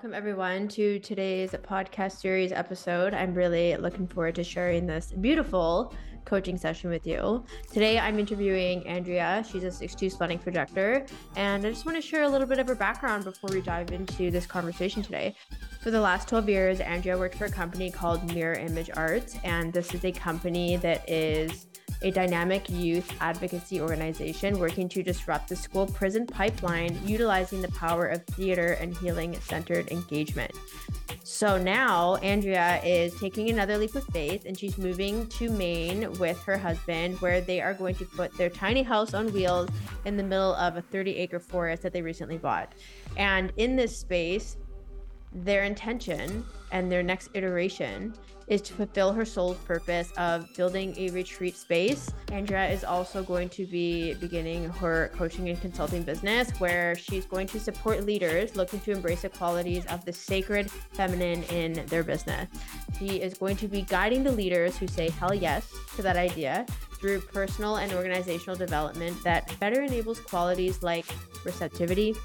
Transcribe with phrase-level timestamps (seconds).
[0.00, 3.12] Welcome, everyone, to today's podcast series episode.
[3.12, 5.92] I'm really looking forward to sharing this beautiful
[6.24, 7.44] coaching session with you.
[7.70, 9.44] Today, I'm interviewing Andrea.
[9.46, 11.04] She's a 6'2 splenic projector,
[11.36, 13.90] and I just want to share a little bit of her background before we dive
[13.90, 15.34] into this conversation today.
[15.82, 19.70] For the last 12 years, Andrea worked for a company called Mirror Image Arts, and
[19.70, 21.66] this is a company that is
[22.02, 28.06] a dynamic youth advocacy organization working to disrupt the school prison pipeline, utilizing the power
[28.06, 30.52] of theater and healing centered engagement.
[31.22, 36.42] So now Andrea is taking another leap of faith and she's moving to Maine with
[36.44, 39.68] her husband, where they are going to put their tiny house on wheels
[40.04, 42.72] in the middle of a 30 acre forest that they recently bought.
[43.16, 44.56] And in this space,
[45.32, 48.14] their intention and their next iteration
[48.50, 52.10] is to fulfill her soul's purpose of building a retreat space.
[52.32, 57.46] Andrea is also going to be beginning her coaching and consulting business where she's going
[57.46, 62.48] to support leaders looking to embrace the qualities of the sacred feminine in their business.
[62.98, 66.66] She is going to be guiding the leaders who say hell yes to that idea
[66.98, 71.06] through personal and organizational development that better enables qualities like
[71.44, 72.16] receptivity,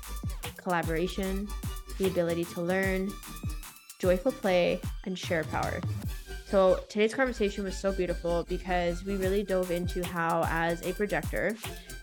[0.57, 1.47] collaboration,
[1.99, 3.11] the ability to learn,
[3.99, 5.79] joyful play, and share power.
[6.47, 11.55] So today's conversation was so beautiful because we really dove into how, as a projector,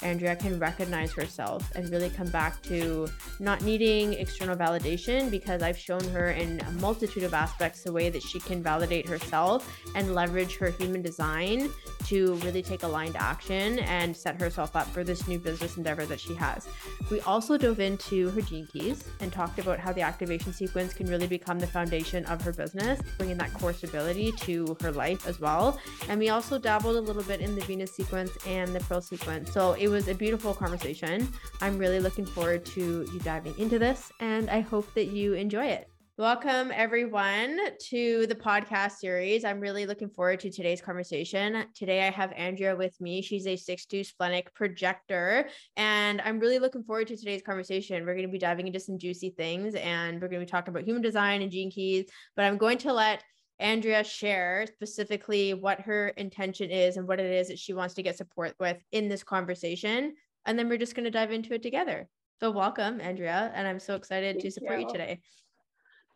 [0.02, 3.06] Andrea can recognize herself and really come back to
[3.38, 8.10] not needing external validation because I've shown her in a multitude of aspects the way
[8.10, 11.70] that she can validate herself and leverage her human design
[12.06, 16.18] to really take aligned action and set herself up for this new business endeavor that
[16.18, 16.66] she has.
[17.12, 21.06] We also dove into her gene keys and talked about how the activation sequence can
[21.06, 25.40] really become the foundation of her business, bringing that core stability to her life as
[25.40, 25.78] well.
[26.08, 29.52] And we also dabbled a little bit in the Venus sequence and the Pearl sequence.
[29.52, 31.28] So it was a beautiful conversation.
[31.60, 35.66] I'm really looking forward to you diving into this, and I hope that you enjoy
[35.66, 35.88] it.
[36.18, 39.46] Welcome, everyone, to the podcast series.
[39.46, 41.64] I'm really looking forward to today's conversation.
[41.74, 43.22] Today, I have Andrea with me.
[43.22, 48.04] She's a 6'2 splenic projector, and I'm really looking forward to today's conversation.
[48.04, 50.74] We're going to be diving into some juicy things, and we're going to be talking
[50.74, 52.04] about human design and gene keys.
[52.36, 53.24] But I'm going to let
[53.62, 58.02] Andrea share specifically what her intention is and what it is that she wants to
[58.02, 60.14] get support with in this conversation.
[60.44, 62.08] And then we're just going to dive into it together.
[62.40, 63.52] So, welcome, Andrea.
[63.54, 64.86] And I'm so excited Thank to support you.
[64.86, 65.20] you today.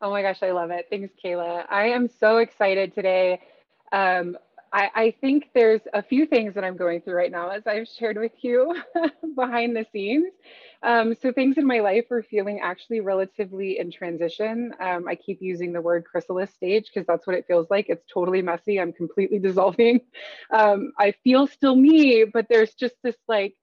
[0.00, 0.86] Oh my gosh, I love it.
[0.90, 1.64] Thanks, Kehla.
[1.70, 3.40] I am so excited today.
[3.92, 4.36] Um,
[4.76, 7.88] I, I, think there's a few things that I'm going through right now, as I've
[7.88, 8.76] shared with you
[9.34, 10.34] behind the scenes.
[10.82, 14.74] Um, so things in my life are feeling actually relatively in transition.
[14.78, 17.86] Um, I keep using the word chrysalis stage because that's what it feels like.
[17.88, 18.78] It's totally messy.
[18.78, 20.02] I'm completely dissolving.
[20.50, 23.56] Um, I feel still me, but there's just this like,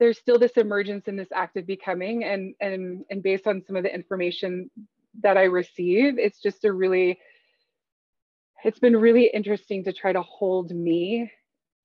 [0.00, 3.84] there's still this emergence in this active becoming, and and and based on some of
[3.84, 4.70] the information
[5.22, 7.18] that I receive, it's just a really,
[8.64, 11.30] it's been really interesting to try to hold me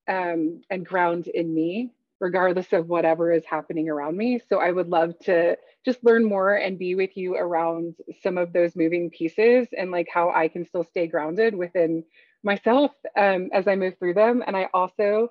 [0.08, 4.42] um, and ground in me, regardless of whatever is happening around me.
[4.50, 8.54] So I would love to just learn more and be with you around some of
[8.54, 12.04] those moving pieces and like how I can still stay grounded within
[12.44, 14.44] myself um, as I move through them.
[14.46, 15.30] And I also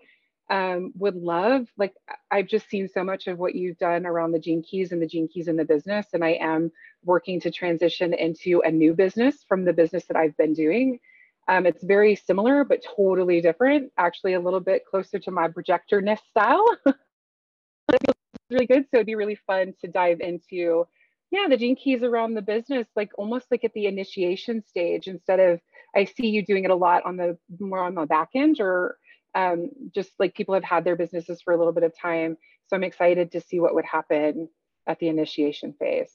[0.50, 1.94] um, would love, like,
[2.30, 5.06] I've just seen so much of what you've done around the gene keys and the
[5.06, 6.06] gene keys in the business.
[6.12, 6.70] And I am
[7.04, 10.98] working to transition into a new business from the business that I've been doing.
[11.48, 16.20] Um, it's very similar, but totally different, actually, a little bit closer to my projectorness
[16.30, 16.64] style.
[18.50, 18.84] really good.
[18.84, 20.86] So it'd be really fun to dive into,
[21.30, 25.40] yeah, the gene keys around the business, like almost like at the initiation stage instead
[25.40, 25.60] of,
[25.96, 28.96] I see you doing it a lot on the more on the back end or
[29.34, 32.36] um, just like people have had their businesses for a little bit of time.
[32.68, 34.48] So I'm excited to see what would happen
[34.86, 36.12] at the initiation phase.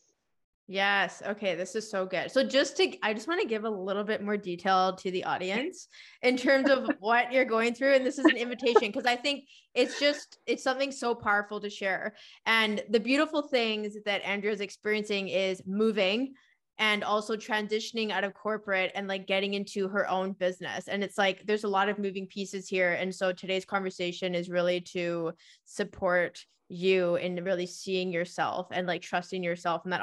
[0.70, 1.24] Yes.
[1.26, 1.56] Okay.
[1.56, 2.30] This is so good.
[2.30, 5.24] So, just to, I just want to give a little bit more detail to the
[5.24, 5.88] audience
[6.22, 7.94] in terms of what you're going through.
[7.94, 11.70] And this is an invitation because I think it's just, it's something so powerful to
[11.70, 12.16] share.
[12.46, 16.34] And the beautiful things that Andrea is experiencing is moving
[16.80, 20.88] and also transitioning out of corporate and like getting into her own business.
[20.88, 22.94] And it's like there's a lot of moving pieces here.
[22.94, 25.32] And so today's conversation is really to
[25.66, 30.02] support you in really seeing yourself and like trusting yourself and that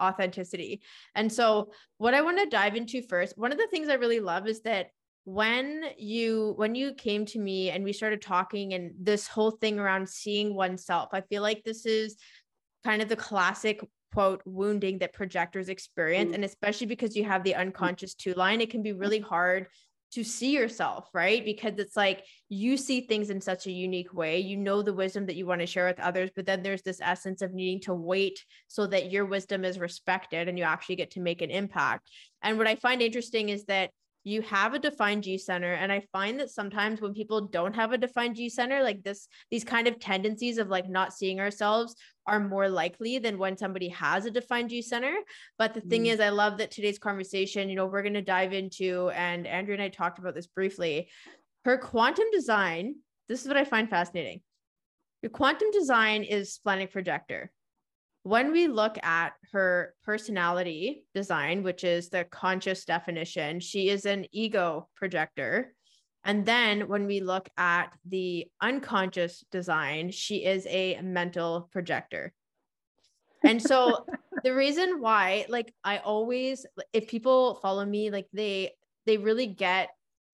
[0.00, 0.80] authenticity.
[1.14, 4.20] And so what I want to dive into first, one of the things I really
[4.20, 4.88] love is that
[5.24, 9.78] when you when you came to me and we started talking and this whole thing
[9.78, 12.16] around seeing oneself, I feel like this is
[12.84, 13.80] kind of the classic
[14.12, 16.34] quote wounding that projectors experience mm.
[16.34, 19.66] and especially because you have the unconscious two line it can be really hard
[20.10, 21.44] to see yourself, right?
[21.44, 24.38] Because it's like you see things in such a unique way.
[24.38, 27.00] You know the wisdom that you want to share with others, but then there's this
[27.02, 31.10] essence of needing to wait so that your wisdom is respected and you actually get
[31.12, 32.08] to make an impact.
[32.42, 33.90] And what I find interesting is that
[34.24, 35.72] you have a defined G center.
[35.72, 39.28] And I find that sometimes when people don't have a defined G center, like this,
[39.50, 41.94] these kind of tendencies of like not seeing ourselves
[42.26, 45.14] are more likely than when somebody has a defined G center.
[45.56, 46.12] But the thing mm.
[46.12, 49.76] is, I love that today's conversation, you know, we're going to dive into, and Andrea
[49.76, 51.08] and I talked about this briefly.
[51.64, 52.96] Her quantum design,
[53.28, 54.40] this is what I find fascinating.
[55.22, 57.50] Your quantum design is splenic projector
[58.22, 64.26] when we look at her personality design, which is the conscious definition, she is an
[64.32, 65.74] ego projector.
[66.24, 72.32] And then when we look at the unconscious design, she is a mental projector.
[73.44, 74.04] And so
[74.44, 78.72] the reason why, like, I always, if people follow me, like, they,
[79.06, 79.90] they really get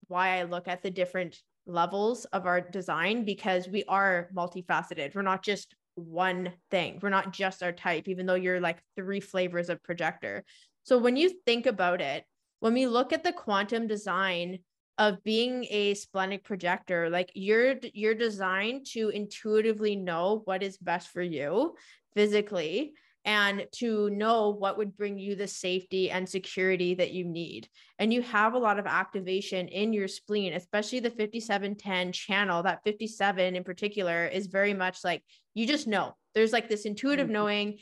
[0.07, 5.15] why I look at the different levels of our design because we are multifaceted.
[5.15, 6.99] We're not just one thing.
[7.01, 10.43] We're not just our type, even though you're like three flavors of projector.
[10.83, 12.23] So when you think about it,
[12.59, 14.59] when we look at the quantum design
[14.97, 21.09] of being a splenic projector, like you're you're designed to intuitively know what is best
[21.09, 21.75] for you
[22.13, 22.93] physically
[23.25, 27.67] and to know what would bring you the safety and security that you need.
[27.97, 32.63] And you have a lot of activation in your spleen, especially the 5710 channel.
[32.63, 35.23] That 57 in particular is very much like
[35.55, 36.15] you just know.
[36.35, 37.33] There's like this intuitive mm-hmm.
[37.33, 37.77] knowing.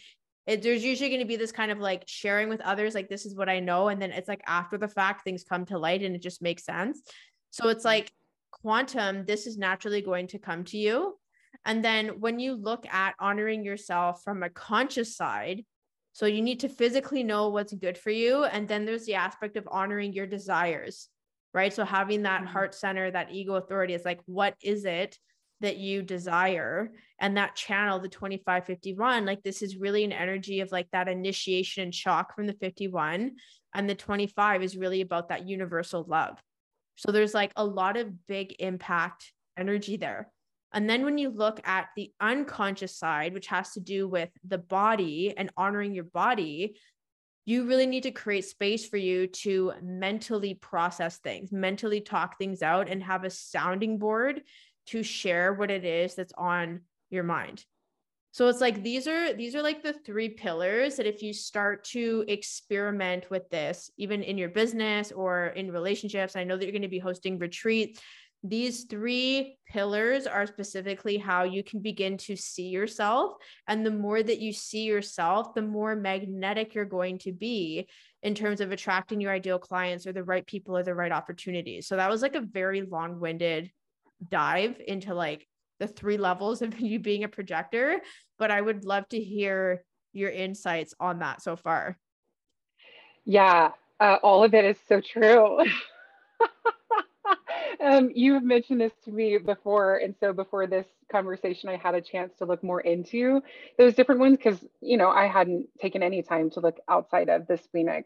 [0.45, 3.25] It, there's usually going to be this kind of like sharing with others, like, this
[3.25, 3.87] is what I know.
[3.87, 6.65] And then it's like after the fact, things come to light and it just makes
[6.65, 7.01] sense.
[7.51, 7.87] So it's mm-hmm.
[7.87, 8.11] like
[8.51, 11.17] quantum, this is naturally going to come to you
[11.65, 15.63] and then when you look at honoring yourself from a conscious side,
[16.11, 18.43] so you need to physically know what's good for you.
[18.43, 21.09] And then there's the aspect of honoring your desires,
[21.53, 21.73] right?
[21.73, 22.51] So having that mm-hmm.
[22.51, 25.17] heart center, that ego authority is like, what is it
[25.61, 26.91] that you desire?
[27.19, 31.83] And that channel, the 2551, like this is really an energy of like that initiation
[31.83, 33.31] and shock from the 51.
[33.73, 36.39] And the 25 is really about that universal love.
[36.95, 40.29] So there's like a lot of big impact energy there.
[40.73, 44.57] And then when you look at the unconscious side, which has to do with the
[44.57, 46.75] body and honoring your body,
[47.45, 52.61] you really need to create space for you to mentally process things, mentally talk things
[52.61, 54.41] out, and have a sounding board
[54.87, 57.63] to share what it is that's on your mind.
[58.31, 61.83] So it's like these are these are like the three pillars that if you start
[61.89, 66.71] to experiment with this, even in your business or in relationships, I know that you're
[66.71, 68.01] going to be hosting retreats
[68.43, 73.35] these three pillars are specifically how you can begin to see yourself.
[73.67, 77.87] And the more that you see yourself, the more magnetic you're going to be
[78.21, 81.87] in terms of attracting your ideal clients or the right people or the right opportunities.
[81.87, 83.71] So that was like a very long winded
[84.29, 85.47] dive into like
[85.79, 88.01] the three levels of you being a projector.
[88.37, 91.97] But I would love to hear your insights on that so far.
[93.23, 95.59] Yeah, uh, all of it is so true.
[97.83, 101.95] um, you have mentioned this to me before, and so before this conversation, I had
[101.95, 103.41] a chance to look more into
[103.77, 107.47] those different ones because you know I hadn't taken any time to look outside of
[107.47, 108.05] the splenic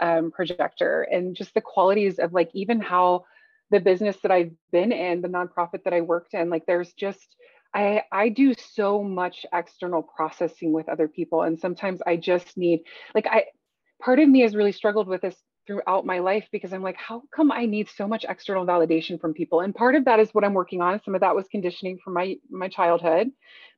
[0.00, 3.24] um, projector and just the qualities of like even how
[3.70, 7.36] the business that I've been in, the nonprofit that I worked in, like there's just
[7.74, 12.82] I I do so much external processing with other people, and sometimes I just need
[13.14, 13.44] like I
[14.00, 15.36] part of me has really struggled with this
[15.66, 19.34] throughout my life because I'm like, how come I need so much external validation from
[19.34, 19.60] people?
[19.60, 21.00] And part of that is what I'm working on.
[21.02, 23.30] Some of that was conditioning from my my childhood.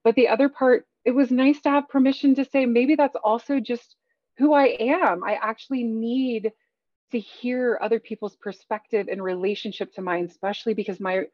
[0.05, 3.61] But the other part, it was nice to have permission to say maybe that's also
[3.61, 3.97] just
[4.39, 5.25] who I am.
[5.25, 6.53] I actually need
[7.13, 11.25] to hear other people's perspective in relationship to mine, especially because my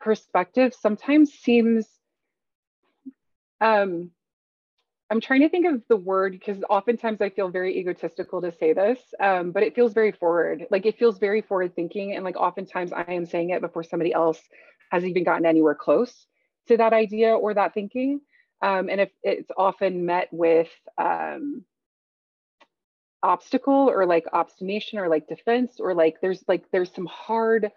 [0.00, 1.88] perspective sometimes seems
[3.60, 4.10] um
[5.14, 8.72] I'm trying to think of the word because oftentimes I feel very egotistical to say
[8.72, 10.66] this, um, but it feels very forward.
[10.72, 12.16] Like it feels very forward thinking.
[12.16, 14.42] And like oftentimes I am saying it before somebody else
[14.90, 16.26] has even gotten anywhere close
[16.66, 18.22] to that idea or that thinking.
[18.60, 21.62] Um, and if it's often met with um,
[23.22, 27.70] obstacle or like obstination or like defense or like there's like there's some hard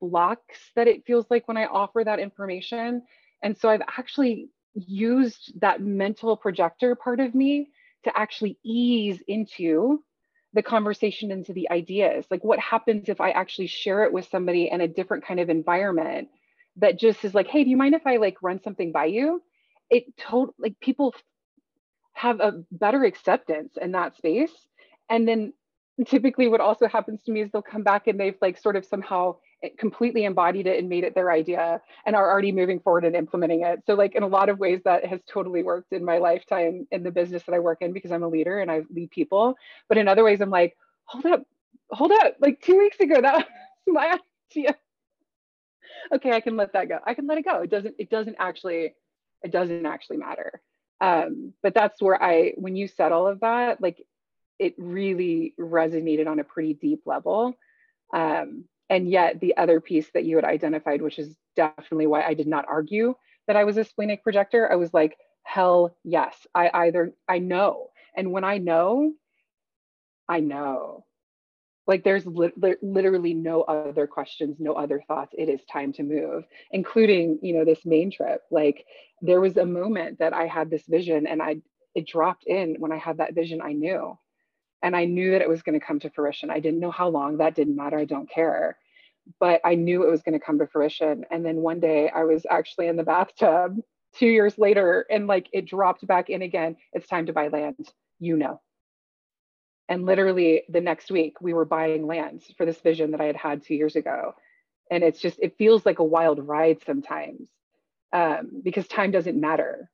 [0.00, 3.02] blocks that it feels like when I offer that information.
[3.42, 7.68] And so I've actually used that mental projector part of me
[8.04, 10.02] to actually ease into
[10.52, 12.24] the conversation into the ideas.
[12.30, 15.50] Like what happens if i actually share it with somebody in a different kind of
[15.50, 16.28] environment
[16.76, 19.42] that just is like hey do you mind if i like run something by you?
[19.90, 21.14] It told like people
[22.14, 24.52] have a better acceptance in that space.
[25.10, 25.52] And then
[26.06, 28.84] typically what also happens to me is they'll come back and they've like sort of
[28.84, 29.36] somehow
[29.78, 33.62] completely embodied it and made it their idea and are already moving forward and implementing
[33.62, 33.82] it.
[33.86, 37.02] So like in a lot of ways that has totally worked in my lifetime in
[37.02, 39.56] the business that I work in because I'm a leader and I lead people.
[39.88, 41.46] But in other ways I'm like, hold up,
[41.90, 42.36] hold up.
[42.40, 43.44] Like two weeks ago, that was
[43.86, 44.18] my
[44.50, 44.76] idea.
[46.12, 46.98] Okay, I can let that go.
[47.04, 47.62] I can let it go.
[47.62, 48.94] It doesn't, it doesn't actually,
[49.42, 50.60] it doesn't actually matter.
[51.00, 54.04] Um, but that's where I, when you said all of that, like
[54.58, 57.54] it really resonated on a pretty deep level.
[58.12, 62.34] Um, and yet the other piece that you had identified, which is definitely why I
[62.34, 63.14] did not argue
[63.46, 66.46] that I was a splenic projector, I was like, hell yes.
[66.54, 67.90] I either I know.
[68.16, 69.12] And when I know,
[70.28, 71.04] I know.
[71.86, 75.34] Like there's li- literally no other questions, no other thoughts.
[75.36, 78.40] It is time to move, including, you know, this Maine trip.
[78.50, 78.86] Like
[79.20, 81.56] there was a moment that I had this vision and I
[81.94, 84.18] it dropped in when I had that vision, I knew
[84.84, 86.50] and I knew that it was going to come to fruition.
[86.50, 87.98] I didn't know how long, that didn't matter.
[87.98, 88.76] I don't care.
[89.40, 91.24] But I knew it was going to come to fruition.
[91.30, 93.78] And then one day I was actually in the bathtub
[94.14, 96.76] two years later and like it dropped back in again.
[96.92, 97.88] It's time to buy land,
[98.20, 98.60] you know.
[99.88, 103.36] And literally the next week we were buying land for this vision that I had
[103.36, 104.34] had two years ago.
[104.90, 107.48] And it's just, it feels like a wild ride sometimes
[108.12, 109.90] um, because time doesn't matter.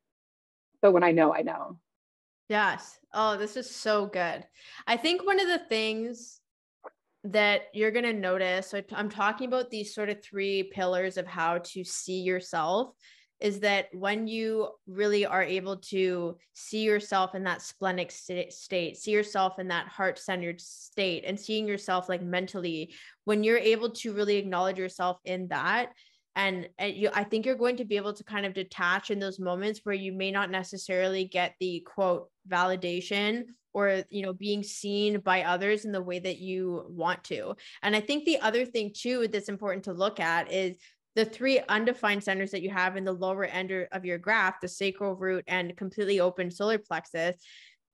[0.83, 1.79] But when I know, I know.
[2.51, 2.99] Yes.
[3.15, 4.45] Oh, this is so good.
[4.85, 6.41] I think one of the things
[7.23, 11.59] that you're going to notice, I'm talking about these sort of three pillars of how
[11.59, 12.91] to see yourself,
[13.39, 19.13] is that when you really are able to see yourself in that splenic state, see
[19.13, 22.93] yourself in that heart centered state, and seeing yourself like mentally,
[23.27, 25.93] when you're able to really acknowledge yourself in that,
[26.41, 29.19] and, and you i think you're going to be able to kind of detach in
[29.19, 34.63] those moments where you may not necessarily get the quote validation or you know being
[34.63, 37.55] seen by others in the way that you want to.
[37.83, 40.77] And i think the other thing too that's important to look at is
[41.17, 44.69] the three undefined centers that you have in the lower end of your graph the
[44.69, 47.37] sacral root and completely open solar plexus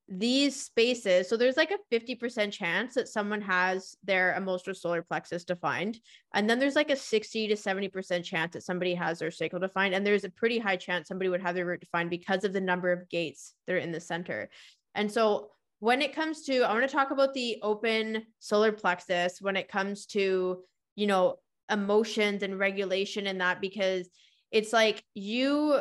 [0.09, 5.45] these spaces so there's like a 50% chance that someone has their emotional solar plexus
[5.45, 5.99] defined
[6.33, 9.95] and then there's like a 60 to 70% chance that somebody has their sacral defined
[9.95, 12.61] and there's a pretty high chance somebody would have their root defined because of the
[12.61, 14.49] number of gates that are in the center.
[14.95, 19.41] And so when it comes to i want to talk about the open solar plexus
[19.41, 20.63] when it comes to
[20.95, 21.37] you know
[21.71, 24.09] emotions and regulation and that because
[24.53, 25.81] it's like you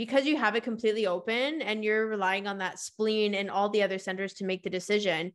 [0.00, 3.82] because you have it completely open and you're relying on that spleen and all the
[3.82, 5.30] other centers to make the decision,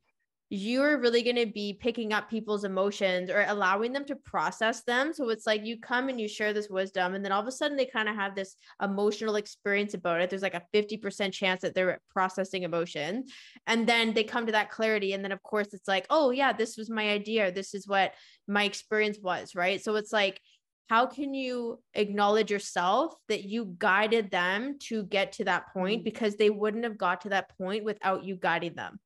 [0.50, 5.14] you're really going to be picking up people's emotions or allowing them to process them.
[5.14, 7.52] So it's like you come and you share this wisdom, and then all of a
[7.52, 10.32] sudden they kind of have this emotional experience about it.
[10.32, 13.26] There's like a 50% chance that they're processing emotion.
[13.68, 15.14] And then they come to that clarity.
[15.14, 17.52] And then, of course, it's like, oh, yeah, this was my idea.
[17.52, 18.16] This is what
[18.48, 19.54] my experience was.
[19.54, 19.84] Right.
[19.84, 20.42] So it's like,
[20.88, 26.04] how can you acknowledge yourself that you guided them to get to that point mm.
[26.04, 29.00] because they wouldn't have got to that point without you guiding them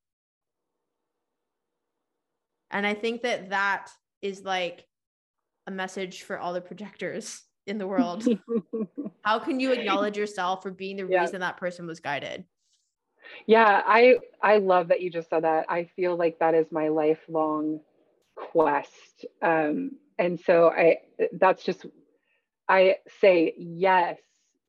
[2.71, 3.89] and i think that that
[4.21, 4.85] is like
[5.67, 8.27] a message for all the projectors in the world
[9.21, 11.21] how can you acknowledge yourself for being the yeah.
[11.21, 12.43] reason that person was guided
[13.45, 16.87] yeah i i love that you just said that i feel like that is my
[16.87, 17.79] lifelong
[18.35, 20.97] quest um and so i
[21.39, 21.85] that's just
[22.67, 24.17] i say yes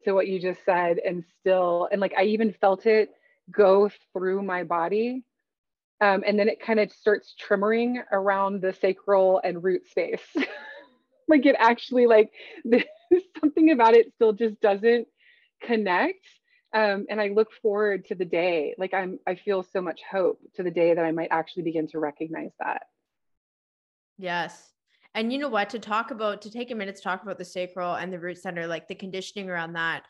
[0.04, 3.11] to what you just said and still and like i even felt it
[3.50, 5.25] go through my body.
[6.00, 10.21] Um, and then it kind of starts tremoring around the sacral and root space.
[11.28, 12.33] Like it actually like
[13.40, 15.07] something about it still just doesn't
[15.62, 16.26] connect.
[16.75, 18.75] Um, and i look forward to the day.
[18.76, 21.87] Like i'm i feel so much hope to the day that i might actually begin
[21.90, 22.83] to recognize that.
[24.19, 24.71] Yes
[25.14, 25.71] and you know what?
[25.71, 28.38] To talk about, to take a minute to talk about the sacral and the root
[28.38, 30.05] center, like the conditioning around that.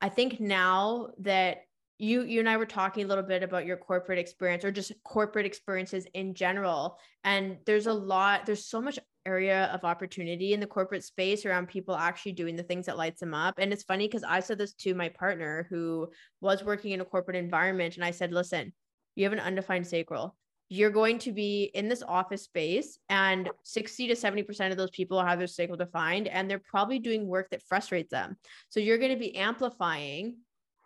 [0.00, 1.62] I think now that
[1.98, 4.92] you you and I were talking a little bit about your corporate experience or just
[5.04, 10.58] corporate experiences in general and there's a lot there's so much area of opportunity in
[10.58, 13.84] the corporate space around people actually doing the things that lights them up and it's
[13.84, 17.94] funny cuz I said this to my partner who was working in a corporate environment
[17.94, 18.72] and I said listen
[19.14, 20.34] you have an undefined sacral
[20.72, 25.22] you're going to be in this office space and 60 to 70% of those people
[25.22, 28.38] have their sacral defined and they're probably doing work that frustrates them.
[28.70, 30.38] So you're going to be amplifying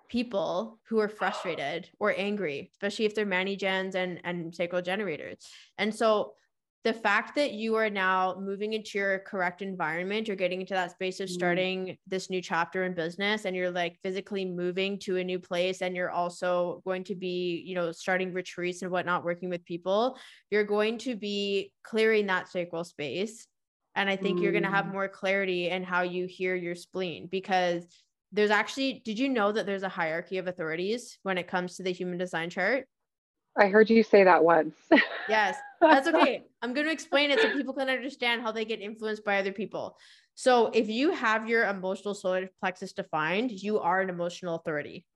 [0.09, 5.37] people who are frustrated or angry, especially if they're manigens and, and sacral generators.
[5.79, 6.33] And so
[6.87, 10.93] the fact that you are now moving into your correct environment, you're getting into that
[10.93, 11.33] space of mm.
[11.33, 11.99] starting mm.
[12.07, 15.97] this new chapter in business and you're like physically moving to a new place and
[15.97, 20.17] you're also going to be, you know, starting retreats and whatnot, working with people,
[20.53, 23.49] you're going to be clearing that sacral space
[23.97, 24.43] And I think mm.
[24.45, 27.85] you're going to have more clarity in how you hear your spleen because
[28.31, 31.83] there's actually, did you know that there's a hierarchy of authorities when it comes to
[31.83, 32.87] the human design chart?
[33.57, 34.75] I heard you say that once.
[35.29, 36.45] yes, that's okay.
[36.63, 39.53] I'm going to explain it so people can understand how they get influenced by other
[39.53, 39.97] people.
[40.35, 45.07] So, if you have your emotional solar plexus defined, you are an emotional authority.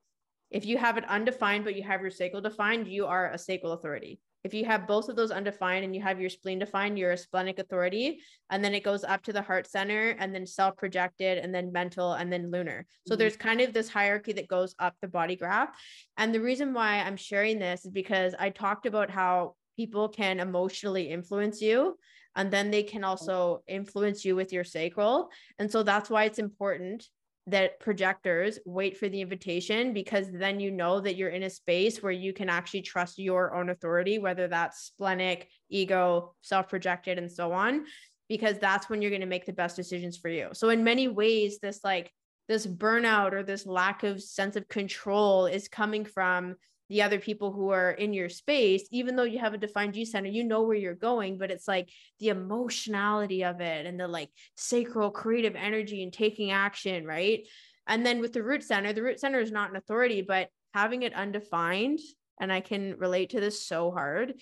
[0.49, 3.73] If you have it undefined, but you have your sacral defined, you are a sacral
[3.73, 4.19] authority.
[4.43, 7.17] If you have both of those undefined and you have your spleen defined, you're a
[7.17, 8.19] splenic authority.
[8.49, 11.71] And then it goes up to the heart center and then self projected and then
[11.71, 12.85] mental and then lunar.
[13.07, 13.19] So mm-hmm.
[13.19, 15.69] there's kind of this hierarchy that goes up the body graph.
[16.17, 20.39] And the reason why I'm sharing this is because I talked about how people can
[20.39, 21.97] emotionally influence you
[22.35, 25.29] and then they can also influence you with your sacral.
[25.59, 27.05] And so that's why it's important
[27.47, 32.01] that projectors wait for the invitation because then you know that you're in a space
[32.03, 37.31] where you can actually trust your own authority, whether that's splenic, ego, self projected, and
[37.31, 37.85] so on,
[38.29, 40.49] because that's when you're going to make the best decisions for you.
[40.53, 42.11] So, in many ways, this like
[42.47, 46.55] this burnout or this lack of sense of control is coming from
[46.91, 50.03] the other people who are in your space, even though you have a defined G
[50.03, 51.87] center, you know where you're going, but it's like
[52.19, 57.47] the emotionality of it and the like sacral creative energy and taking action, right?
[57.87, 61.03] And then with the root center, the root center is not an authority, but having
[61.03, 61.99] it undefined,
[62.41, 64.33] and I can relate to this so hard.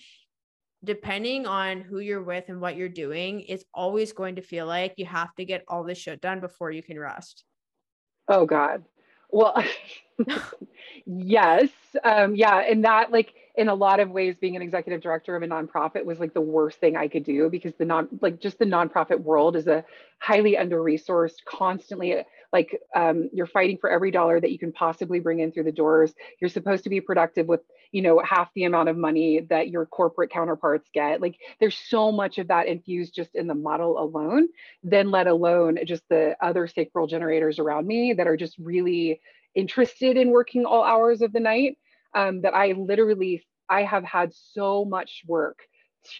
[0.82, 4.94] Depending on who you're with and what you're doing, it's always going to feel like
[4.96, 7.44] you have to get all this shit done before you can rest.
[8.26, 8.82] Oh God.
[9.32, 9.54] Well,
[11.06, 11.68] yes.
[12.04, 12.58] Um, yeah.
[12.58, 16.04] And that, like, in a lot of ways, being an executive director of a nonprofit
[16.04, 19.20] was like the worst thing I could do because the non, like, just the nonprofit
[19.20, 19.84] world is a
[20.20, 22.16] highly under resourced, constantly
[22.52, 25.72] like um, you're fighting for every dollar that you can possibly bring in through the
[25.72, 26.12] doors.
[26.40, 27.60] You're supposed to be productive with,
[27.92, 31.20] you know, half the amount of money that your corporate counterparts get.
[31.20, 34.48] Like, there's so much of that infused just in the model alone,
[34.82, 39.20] then let alone just the other sacral generators around me that are just really
[39.54, 41.78] interested in working all hours of the night
[42.14, 45.60] um, that I literally I have had so much work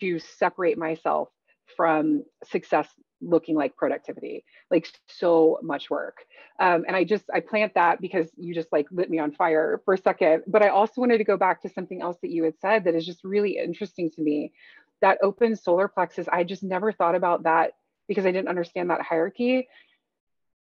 [0.01, 1.29] to separate myself
[1.77, 2.89] from success
[3.21, 6.25] looking like productivity like so much work
[6.59, 9.81] um, and i just i plant that because you just like lit me on fire
[9.85, 12.45] for a second but i also wanted to go back to something else that you
[12.45, 14.53] had said that is just really interesting to me
[15.01, 17.73] that open solar plexus i just never thought about that
[18.09, 19.69] because i didn't understand that hierarchy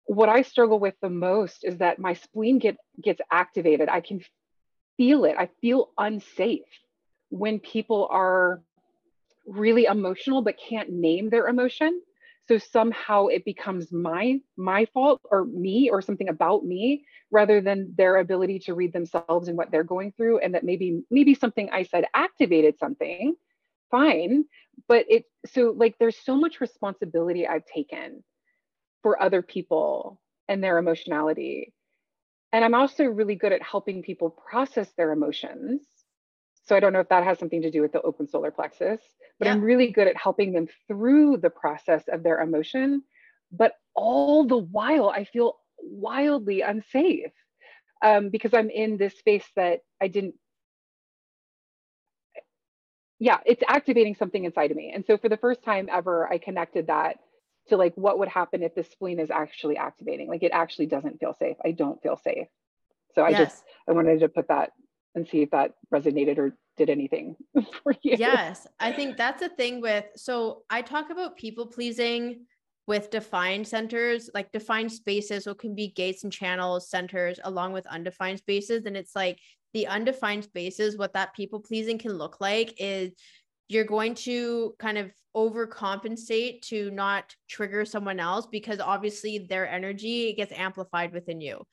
[0.07, 3.89] what I struggle with the most is that my spleen get gets activated.
[3.89, 4.23] I can
[4.97, 5.35] feel it.
[5.39, 6.63] I feel unsafe
[7.31, 8.61] when people are
[9.47, 12.01] really emotional but can't name their emotion.
[12.49, 17.95] So somehow it becomes my my fault or me or something about me rather than
[17.97, 21.71] their ability to read themselves and what they're going through and that maybe maybe something
[21.73, 23.35] I said activated something
[23.91, 24.45] fine
[24.89, 28.23] but it so like there's so much responsibility I've taken
[29.05, 31.73] for other people and their emotionality.
[32.53, 35.83] And I'm also really good at helping people process their emotions.
[36.65, 39.01] So I don't know if that has something to do with the open solar plexus,
[39.39, 39.53] but yeah.
[39.53, 43.03] I'm really good at helping them through the process of their emotion.
[43.53, 47.33] But all the while, I feel wildly unsafe
[48.03, 50.35] um, because I'm in this space that I didn't.
[53.19, 54.93] Yeah, it's activating something inside of me.
[54.95, 57.19] And so for the first time ever, I connected that
[57.69, 61.19] to like what would happen if the spleen is actually activating like it actually doesn't
[61.19, 62.47] feel safe i don't feel safe
[63.15, 63.39] so i yes.
[63.39, 64.73] just i wanted to put that
[65.15, 67.37] and see if that resonated or did anything
[67.83, 68.17] for you.
[68.19, 72.45] Yes i think that's a thing with so i talk about people pleasing
[72.87, 77.87] with defined centers like defined spaces so can be gates and channels centers along with
[77.87, 78.85] undefined spaces.
[78.85, 79.39] And it's like
[79.73, 83.13] the undefined spaces what that people pleasing can look like is
[83.69, 90.35] you're going to kind of overcompensate to not trigger someone else because obviously their energy
[90.35, 91.65] gets amplified within you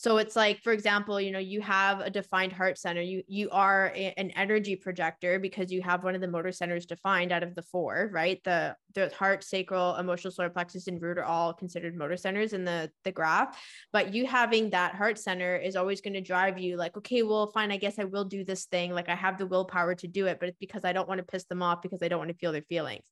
[0.00, 3.50] so it's like for example you know you have a defined heart center you you
[3.50, 7.42] are a, an energy projector because you have one of the motor centers defined out
[7.42, 11.52] of the four right the the heart sacral emotional solar plexus and root are all
[11.52, 13.60] considered motor centers in the the graph
[13.92, 17.48] but you having that heart center is always going to drive you like okay well
[17.48, 20.26] fine i guess i will do this thing like i have the willpower to do
[20.26, 22.30] it but it's because i don't want to piss them off because i don't want
[22.30, 23.04] to feel their feelings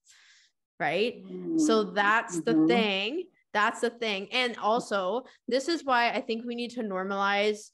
[0.81, 1.59] right mm-hmm.
[1.59, 2.62] so that's mm-hmm.
[2.62, 4.28] the thing that's the thing.
[4.32, 7.70] And also, this is why I think we need to normalize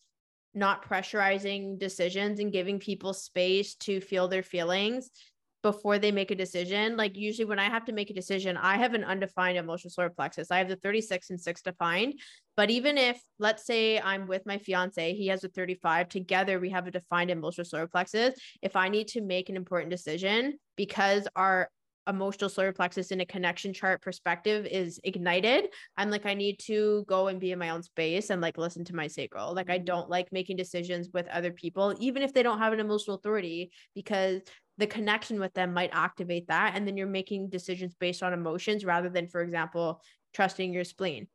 [0.54, 5.10] not pressurizing decisions and giving people space to feel their feelings
[5.64, 6.96] before they make a decision.
[6.96, 10.10] Like usually when I have to make a decision, I have an undefined emotional solar
[10.10, 10.50] plexus.
[10.50, 12.20] I have the 36 and 6 defined.
[12.54, 16.70] But even if let's say I'm with my fiance, he has a 35, together we
[16.70, 18.34] have a defined emotional solar plexus.
[18.62, 21.70] If I need to make an important decision because our
[22.09, 27.05] emotional solar plexus in a connection chart perspective is ignited, I'm like, I need to
[27.09, 29.55] go and be in my own space and like listen to my sacral.
[29.55, 29.85] Like, I mm-hmm.
[29.85, 33.71] don't like making decisions with other people, even if they don't have an emotional authority,
[33.95, 34.43] because
[34.79, 36.73] the connection with them might activate that.
[36.75, 40.01] And then you're making decisions based on emotions rather than, for example,
[40.33, 41.29] trusting your spleen.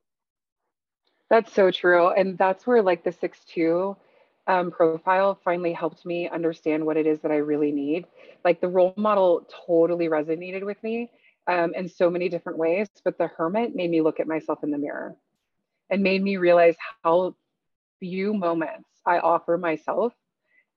[1.30, 2.10] That's so true.
[2.10, 3.96] And that's where like the 6 2
[4.50, 8.08] um, profile finally helped me understand what it is that I really need.
[8.44, 11.12] Like the role model totally resonated with me
[11.48, 14.72] um, in so many different ways, but the hermit made me look at myself in
[14.72, 15.16] the mirror
[15.92, 17.36] and made me realize how
[18.00, 20.14] few moments I offer myself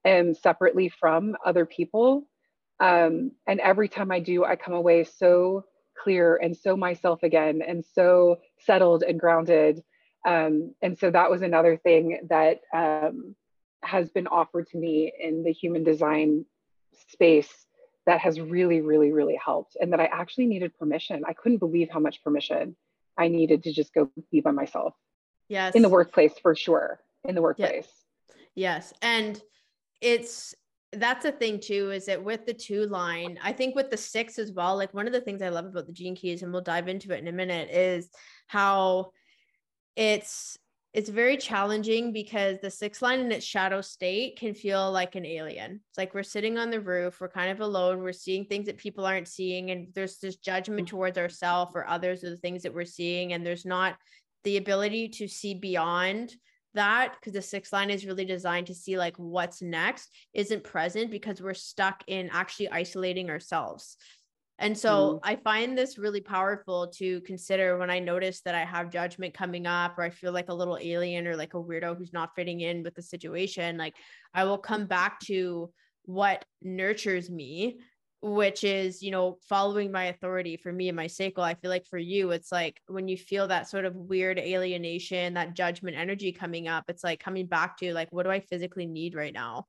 [0.04, 2.28] and separately from other people.
[2.78, 5.64] Um, and every time I do, I come away so
[5.96, 9.82] clear and so myself again and so settled and grounded.
[10.26, 13.34] Um, and so that was another thing that um,
[13.82, 16.44] has been offered to me in the human design
[17.08, 17.50] space
[18.06, 19.76] that has really, really, really helped.
[19.80, 21.22] And that I actually needed permission.
[21.26, 22.76] I couldn't believe how much permission
[23.16, 24.94] I needed to just go be by myself.
[25.48, 25.74] Yes.
[25.74, 27.00] In the workplace, for sure.
[27.24, 27.88] In the workplace.
[28.54, 28.92] Yes.
[29.02, 29.40] And
[30.00, 30.54] it's,
[30.92, 34.38] that's the thing too, is that with the two line, I think with the six
[34.38, 36.62] as well, like one of the things I love about the gene keys, and we'll
[36.62, 38.10] dive into it in a minute, is
[38.46, 39.12] how
[39.94, 40.58] it's
[40.92, 45.24] it's very challenging because the six line in its shadow state can feel like an
[45.24, 45.80] alien.
[45.88, 48.76] It's like we're sitting on the roof, we're kind of alone, we're seeing things that
[48.76, 50.96] people aren't seeing, and there's this judgment mm-hmm.
[50.96, 53.96] towards ourselves or others of the things that we're seeing, and there's not
[54.44, 56.34] the ability to see beyond
[56.74, 61.10] that because the six line is really designed to see like what's next isn't present
[61.10, 63.96] because we're stuck in actually isolating ourselves
[64.62, 65.20] and so mm.
[65.24, 69.66] I find this really powerful to consider when I notice that I have judgment coming
[69.66, 72.60] up or I feel like a little alien or like a weirdo who's not fitting
[72.60, 73.76] in with the situation.
[73.76, 73.94] Like
[74.32, 75.72] I will come back to
[76.04, 77.80] what nurtures me,
[78.20, 81.44] which is, you know, following my authority for me and my sacral.
[81.44, 85.34] I feel like for you, it's like when you feel that sort of weird alienation,
[85.34, 88.86] that judgment energy coming up, it's like coming back to like, what do I physically
[88.86, 89.66] need right now?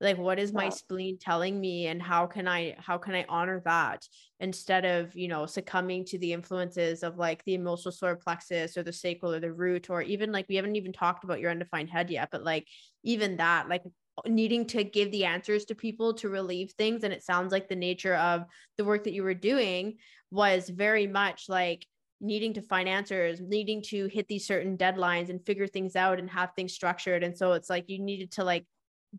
[0.00, 3.60] Like what is my spleen telling me and how can i how can i honor
[3.64, 4.06] that?
[4.40, 8.82] Instead of you know succumbing to the influences of like the emotional solar plexus or
[8.82, 11.90] the sacral or the root or even like we haven't even talked about your undefined
[11.90, 12.66] head yet but like
[13.02, 13.82] even that like
[14.26, 17.76] needing to give the answers to people to relieve things and it sounds like the
[17.76, 18.44] nature of
[18.76, 19.96] the work that you were doing
[20.30, 21.86] was very much like
[22.20, 26.28] needing to find answers needing to hit these certain deadlines and figure things out and
[26.30, 27.22] have things structured.
[27.22, 28.66] And so it's like you needed to like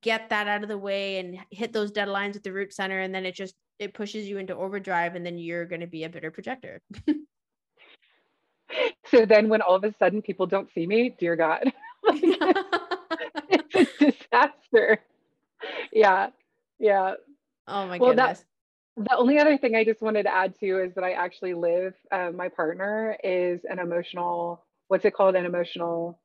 [0.01, 3.13] get that out of the way and hit those deadlines at the root center and
[3.13, 6.09] then it just it pushes you into overdrive and then you're going to be a
[6.09, 6.81] better projector.
[9.05, 11.73] So then when all of a sudden people don't see me dear god.
[12.03, 14.99] It's a disaster.
[15.91, 16.27] Yeah
[16.77, 17.15] yeah.
[17.67, 18.45] Oh my well, goodness.
[18.95, 21.55] that, the only other thing i just wanted to add to is that i actually
[21.55, 25.35] live uh, my partner is an emotional what's it called?
[25.35, 26.19] An emotional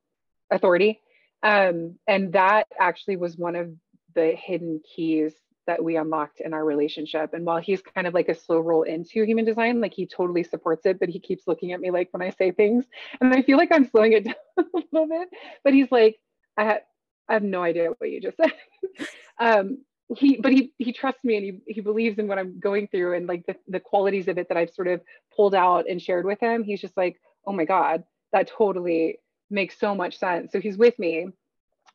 [0.51, 0.99] authority
[1.43, 3.71] um, and that actually was one of
[4.13, 5.33] the hidden keys
[5.67, 7.33] that we unlocked in our relationship.
[7.33, 10.43] And while he's kind of like a slow roll into human design, like he totally
[10.43, 12.85] supports it, but he keeps looking at me like when I say things,
[13.19, 15.29] and I feel like I'm slowing it down a little bit.
[15.63, 16.17] But he's like,
[16.57, 16.79] I, ha-
[17.27, 18.53] I have no idea what you just said.
[19.39, 19.79] um,
[20.15, 23.15] he, but he he trusts me and he he believes in what I'm going through
[23.15, 25.01] and like the the qualities of it that I've sort of
[25.35, 26.63] pulled out and shared with him.
[26.63, 29.17] He's just like, oh my god, that totally
[29.49, 30.51] makes so much sense.
[30.51, 31.27] So he's with me.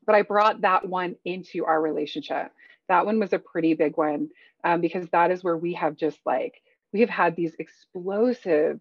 [0.07, 2.51] But I brought that one into our relationship.
[2.89, 4.31] That one was a pretty big one
[4.65, 8.81] um, because that is where we have just like, we have had these explosive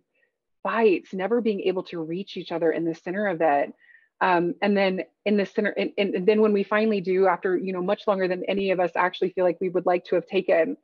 [0.64, 3.74] fights, never being able to reach each other in the center of it.
[4.22, 7.72] Um, and then in the center, and, and then when we finally do, after you
[7.72, 10.26] know much longer than any of us actually feel like we would like to have
[10.26, 10.76] taken,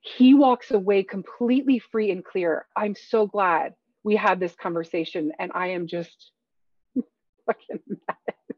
[0.00, 2.66] he walks away completely free and clear.
[2.74, 6.32] I'm so glad we had this conversation, and I am just
[7.46, 7.80] fucking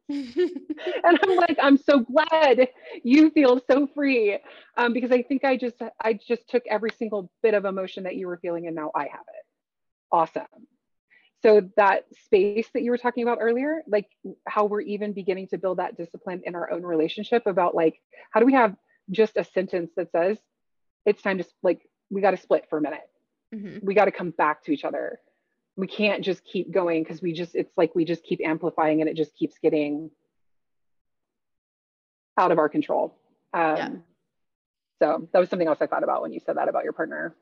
[0.09, 2.68] and I'm like, I'm so glad
[3.03, 4.38] you feel so free.
[4.77, 8.16] Um, because I think I just I just took every single bit of emotion that
[8.16, 9.47] you were feeling and now I have it.
[10.12, 10.44] Awesome.
[11.42, 14.09] So that space that you were talking about earlier, like
[14.47, 18.40] how we're even beginning to build that discipline in our own relationship about like how
[18.40, 18.77] do we have
[19.11, 20.38] just a sentence that says
[21.07, 23.09] it's time to like we got to split for a minute.
[23.55, 23.87] Mm-hmm.
[23.87, 25.18] We got to come back to each other
[25.76, 29.10] we can't just keep going because we just it's like we just keep amplifying and
[29.10, 30.10] it just keeps getting
[32.38, 33.16] out of our control.
[33.52, 33.88] Um, yeah.
[35.00, 37.37] so that was something else i thought about when you said that about your partner.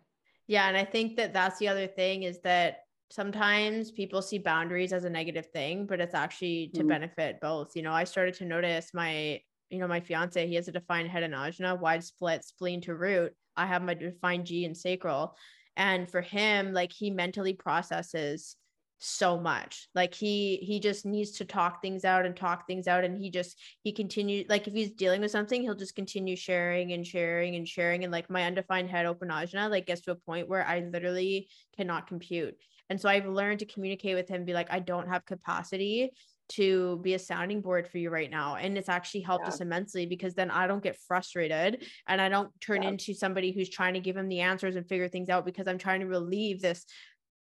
[0.46, 4.92] Yeah and i think that that's the other thing is that sometimes people see boundaries
[4.92, 6.88] as a negative thing but it's actually to mm-hmm.
[6.88, 7.74] benefit both.
[7.74, 9.40] You know i started to notice my
[9.70, 12.94] you know my fiance he has a defined head and ajna wide split spleen to
[12.94, 13.34] root.
[13.56, 15.34] I have my defined g and sacral
[15.76, 18.56] and for him like he mentally processes
[19.04, 19.88] so much.
[19.96, 23.02] Like he he just needs to talk things out and talk things out.
[23.02, 26.92] And he just he continues like if he's dealing with something he'll just continue sharing
[26.92, 28.04] and sharing and sharing.
[28.04, 31.48] And like my undefined head open ajna like gets to a point where i literally
[31.76, 32.54] cannot compute.
[32.88, 36.12] And so i've learned to communicate with him be like i don't have capacity
[36.54, 39.48] to be a sounding board for you right now and it's actually helped yeah.
[39.48, 42.90] us immensely because then i don't get frustrated and i don't turn yeah.
[42.90, 45.78] into somebody who's trying to give him the answers and figure things out because i'm
[45.78, 46.84] trying to relieve this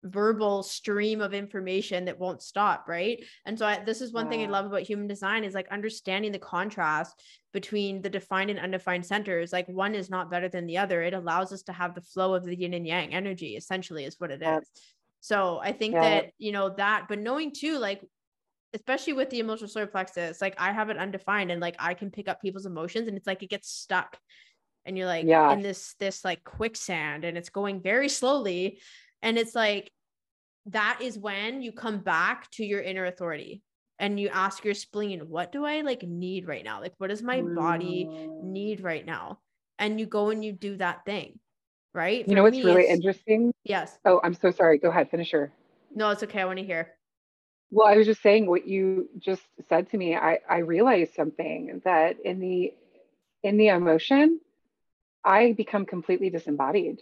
[0.05, 4.31] verbal stream of information that won't stop right and so I, this is one yeah.
[4.31, 7.23] thing i love about human design is like understanding the contrast
[7.55, 11.15] between the defined and undefined centers like one is not better than the other it
[11.15, 14.31] allows us to have the flow of the yin and yang energy essentially is what
[14.31, 14.69] it is
[15.21, 16.03] so i think yeah.
[16.03, 18.03] that you know that but knowing too like
[18.75, 22.11] especially with the emotional solar plexus like i have it undefined and like i can
[22.11, 24.19] pick up people's emotions and it's like it gets stuck
[24.85, 25.53] and you're like yeah.
[25.53, 28.79] in this this like quicksand and it's going very slowly
[29.25, 29.91] and it's like,
[30.67, 33.63] that is when you come back to your inner authority
[33.99, 36.81] and you ask your spleen, what do I like need right now?
[36.81, 38.43] Like, what does my body mm.
[38.43, 39.41] need right now?
[39.79, 41.41] And you go and you do that thing.
[41.95, 42.19] Right.
[42.19, 43.53] You For know what's me, really interesting?
[43.65, 43.99] Yes.
[44.05, 44.79] Oh, I'm so sorry.
[44.79, 45.53] Go ahead, finish her.
[45.95, 46.41] No, it's okay.
[46.41, 46.91] I want to hear.
[47.75, 50.15] Well, I was just saying what you just said to me.
[50.15, 52.73] I, I realized something that in the
[53.43, 54.39] in the emotion,
[55.25, 57.01] I become completely disembodied.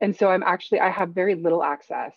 [0.00, 2.14] And so i'm actually i have very little access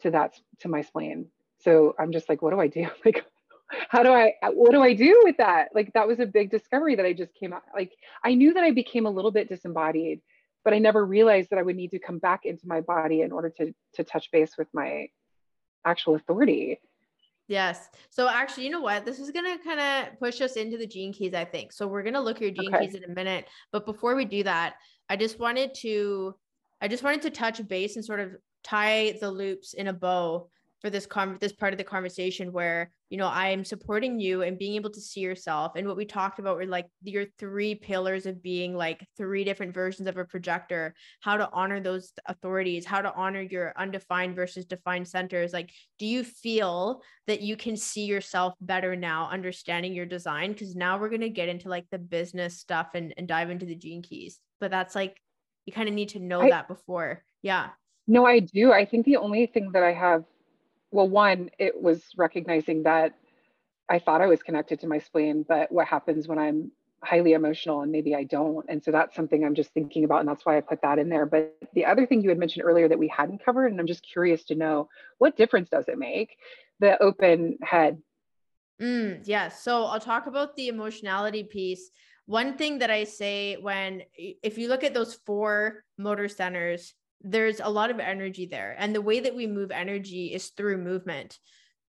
[0.00, 1.26] to that to my spleen.
[1.58, 2.88] So i'm just like what do i do?
[3.04, 3.26] Like
[3.90, 5.68] how do i what do i do with that?
[5.74, 7.92] Like that was a big discovery that i just came out like
[8.24, 10.22] i knew that i became a little bit disembodied
[10.64, 13.32] but i never realized that i would need to come back into my body in
[13.32, 15.08] order to to touch base with my
[15.84, 16.80] actual authority
[17.52, 17.90] Yes.
[18.08, 19.04] So actually, you know what?
[19.04, 21.70] This is gonna kind of push us into the gene keys, I think.
[21.70, 22.86] So we're gonna look at your gene okay.
[22.86, 23.44] keys in a minute.
[23.72, 24.76] But before we do that,
[25.10, 26.34] I just wanted to
[26.80, 28.30] I just wanted to touch base and sort of
[28.64, 30.48] tie the loops in a bow
[30.82, 34.42] for this con- this part of the conversation where you know I am supporting you
[34.42, 37.74] and being able to see yourself and what we talked about were like your three
[37.74, 42.84] pillars of being like three different versions of a projector how to honor those authorities
[42.84, 47.76] how to honor your undefined versus defined centers like do you feel that you can
[47.76, 51.86] see yourself better now understanding your design because now we're going to get into like
[51.90, 55.16] the business stuff and, and dive into the gene keys but that's like
[55.64, 57.22] you kind of need to know I, that before.
[57.42, 57.70] Yeah.
[58.06, 58.72] No, I do.
[58.72, 60.24] I think the only thing that I have,
[60.92, 63.14] well, one, it was recognizing that
[63.88, 66.70] I thought I was connected to my spleen, but what happens when I'm
[67.02, 68.64] highly emotional and maybe I don't.
[68.68, 70.20] And so that's something I'm just thinking about.
[70.20, 71.26] And that's why I put that in there.
[71.26, 74.06] But the other thing you had mentioned earlier that we hadn't covered, and I'm just
[74.06, 76.36] curious to know what difference does it make?
[76.78, 78.00] The open head.
[78.80, 79.26] Mm, yes.
[79.26, 79.48] Yeah.
[79.48, 81.90] So I'll talk about the emotionality piece
[82.26, 87.60] one thing that I say when, if you look at those four motor centers, there's
[87.60, 88.74] a lot of energy there.
[88.78, 91.38] And the way that we move energy is through movement,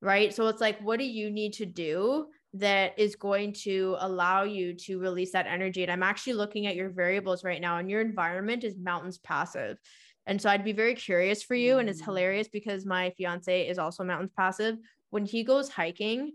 [0.00, 0.34] right?
[0.34, 4.74] So it's like, what do you need to do that is going to allow you
[4.74, 5.82] to release that energy?
[5.82, 9.78] And I'm actually looking at your variables right now, and your environment is mountains passive.
[10.26, 11.78] And so I'd be very curious for you.
[11.78, 12.06] And it's mm.
[12.06, 14.76] hilarious because my fiance is also mountains passive.
[15.10, 16.32] When he goes hiking,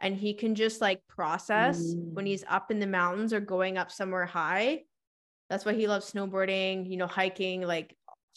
[0.00, 2.12] and he can just like process mm.
[2.12, 4.82] when he's up in the mountains or going up somewhere high.
[5.50, 7.96] That's why he loves snowboarding, you know, hiking, like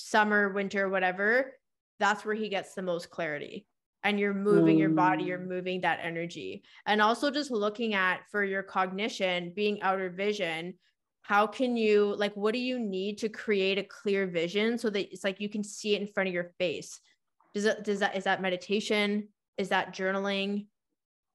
[0.09, 1.53] summer, winter, whatever.
[1.99, 3.65] That's where he gets the most clarity.
[4.03, 4.79] And you're moving mm.
[4.79, 5.47] your body, you're mm.
[5.47, 6.63] moving that energy.
[6.85, 10.75] And also just looking at for your cognition, being outer vision,
[11.21, 15.13] how can you like what do you need to create a clear vision so that
[15.13, 16.99] it's like you can see it in front of your face?
[17.53, 19.27] Does it does that is that meditation?
[19.57, 20.65] Is that journaling?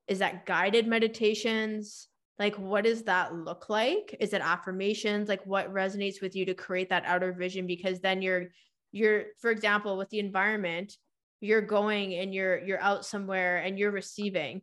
[0.09, 4.15] is that guided meditations like what does that look like?
[4.21, 5.29] Is it affirmations?
[5.29, 7.67] Like what resonates with you to create that outer vision?
[7.67, 8.47] Because then you're
[8.93, 10.97] you're for example with the environment
[11.41, 14.63] you're going and you're you're out somewhere and you're receiving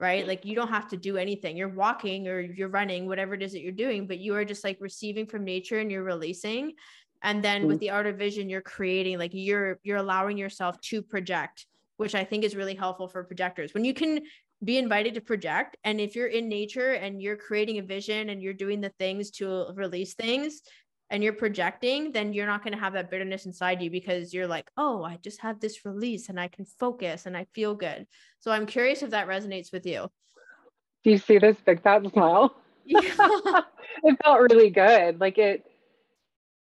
[0.00, 0.26] right?
[0.26, 1.56] Like you don't have to do anything.
[1.56, 4.64] You're walking or you're running whatever it is that you're doing but you are just
[4.64, 6.72] like receiving from nature and you're releasing.
[7.22, 7.80] And then with mm.
[7.80, 12.42] the outer vision you're creating like you're you're allowing yourself to project which i think
[12.42, 13.72] is really helpful for projectors.
[13.72, 14.20] When you can
[14.64, 15.76] be invited to project.
[15.84, 19.30] And if you're in nature and you're creating a vision and you're doing the things
[19.32, 20.62] to release things
[21.10, 24.46] and you're projecting then you're not going to have that bitterness inside you because you're
[24.46, 28.06] like oh i just have this release and i can focus and i feel good.
[28.40, 30.08] So i'm curious if that resonates with you.
[31.04, 32.56] Do you see this big fat smile?
[32.84, 33.00] Yeah.
[34.02, 35.20] it felt really good.
[35.20, 35.64] Like it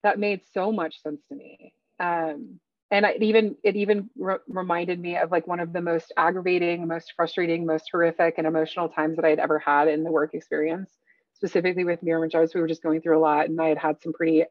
[0.03, 1.73] that made so much sense to me.
[1.99, 2.59] Um
[2.91, 6.87] and it even it even re- reminded me of like one of the most aggravating
[6.87, 10.33] most frustrating most horrific and emotional times that i had ever had in the work
[10.33, 10.91] experience
[11.33, 13.77] specifically with Mirror Image Arts we were just going through a lot and i had
[13.77, 14.43] had some pretty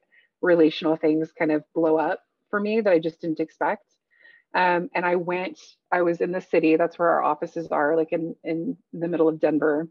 [0.42, 2.20] relational things kind of blow up
[2.51, 3.85] for me that I just didn't expect.
[4.55, 5.61] Um, and I went,
[5.92, 9.29] I was in the city, that's where our offices are, like in, in the middle
[9.29, 9.88] of Denver.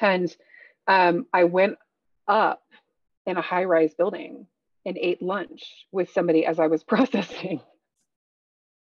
[0.00, 0.34] And
[0.86, 1.76] um, I went
[2.28, 2.62] up
[3.26, 4.46] in a high rise building
[4.88, 7.60] and ate lunch with somebody as I was processing.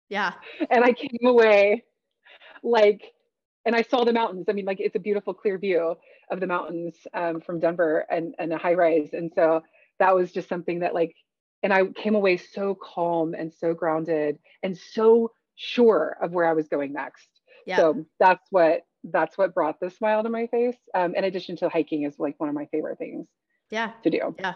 [0.09, 0.33] Yeah.
[0.71, 1.85] And I came away
[2.63, 3.03] like,
[3.65, 4.47] and I saw the mountains.
[4.49, 5.97] I mean, like it's a beautiful, clear view
[6.31, 9.11] of the mountains um, from Denver and, and a high rise.
[9.13, 9.63] And so
[9.99, 11.15] that was just something that like
[11.63, 16.53] and I came away so calm and so grounded and so sure of where I
[16.53, 17.27] was going next.
[17.67, 17.79] Yeah.
[17.79, 20.77] So that's what that's what brought the smile to my face.
[20.95, 23.27] Um, in addition to hiking is like one of my favorite things.
[23.71, 23.93] Yeah.
[24.03, 24.35] To do.
[24.39, 24.55] Yeah.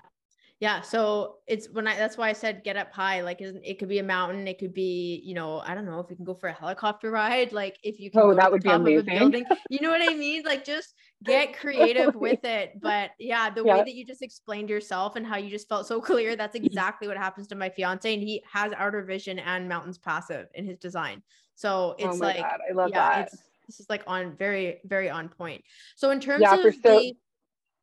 [0.61, 0.81] Yeah.
[0.81, 3.21] So it's when I, that's why I said get up high.
[3.21, 4.49] Like it could be a mountain.
[4.49, 7.13] It could be, you know, I don't know if you can go for a helicopter
[7.13, 7.53] ride.
[7.53, 9.05] Like if you can oh, that would be amazing.
[9.05, 10.43] building, you know what I mean?
[10.45, 10.95] Like just
[11.25, 12.73] get creative with it.
[12.81, 13.77] But yeah, the yeah.
[13.77, 17.07] way that you just explained yourself and how you just felt so clear, that's exactly
[17.07, 18.13] what happens to my fiance.
[18.13, 21.23] And he has outer vision and mountains passive in his design.
[21.55, 23.29] So oh it's oh like, God, I love yeah, that.
[23.33, 25.63] It's, this is like on very, very on point.
[25.97, 27.15] So in terms yeah, of so- the,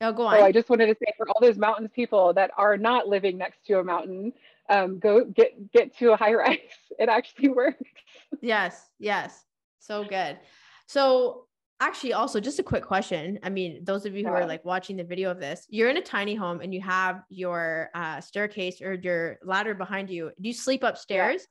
[0.01, 0.35] Oh, go on.
[0.35, 3.65] I just wanted to say for all those mountains people that are not living next
[3.67, 4.33] to a mountain,
[4.69, 6.59] um, go get get to a high rise.
[6.97, 7.89] It actually works.
[8.41, 9.43] Yes, yes.
[9.79, 10.39] So good.
[10.87, 11.47] So
[11.81, 13.37] actually also just a quick question.
[13.43, 14.37] I mean, those of you who yeah.
[14.37, 17.23] are like watching the video of this, you're in a tiny home and you have
[17.29, 20.31] your uh, staircase or your ladder behind you.
[20.39, 21.47] Do you sleep upstairs?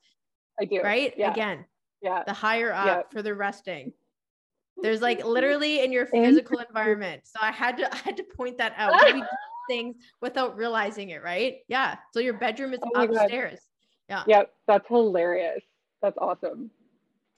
[0.59, 0.81] Yeah, I do.
[0.83, 1.13] Right?
[1.17, 1.33] Yeah.
[1.33, 1.67] Again.
[2.01, 2.23] Yeah.
[2.27, 3.03] The higher up yeah.
[3.13, 3.93] for the resting.
[4.83, 7.23] There's like literally in your physical environment.
[7.25, 8.93] So I had to I had to point that out.
[9.05, 9.27] we do
[9.69, 11.59] things without realizing it, right?
[11.69, 11.97] Yeah.
[12.13, 13.61] So your bedroom is oh upstairs.
[14.09, 14.25] God.
[14.29, 14.39] Yeah.
[14.39, 14.53] Yep.
[14.67, 15.63] That's hilarious.
[16.03, 16.71] That's awesome.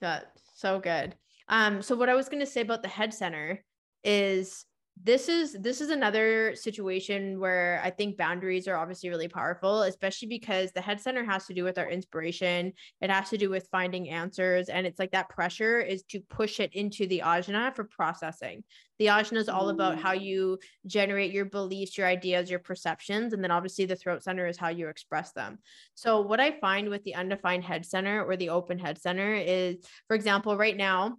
[0.01, 0.21] Yeah.
[0.55, 1.15] So good.
[1.49, 3.63] Um, so what I was gonna say about the head center
[4.03, 4.65] is
[5.03, 10.27] this is this is another situation where i think boundaries are obviously really powerful especially
[10.27, 12.73] because the head center has to do with our inspiration.
[13.01, 16.59] It has to do with finding answers and it's like that pressure is to push
[16.59, 18.63] it into the ajna for processing.
[18.99, 20.21] The ajna is all about how mm.
[20.21, 24.57] you generate your beliefs your ideas your perceptions and then obviously the throat center is
[24.57, 25.59] how you express them.
[25.95, 29.77] So what i find with the undefined head center or the open head center is
[30.07, 31.17] for example right now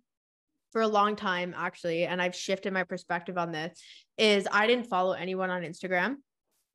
[0.72, 3.81] for a long time actually and I've shifted my perspective on this
[4.16, 6.16] is I didn't follow anyone on Instagram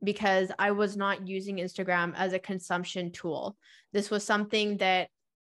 [0.04, 3.56] because I was not using Instagram as a consumption tool.
[3.94, 5.10] This was something that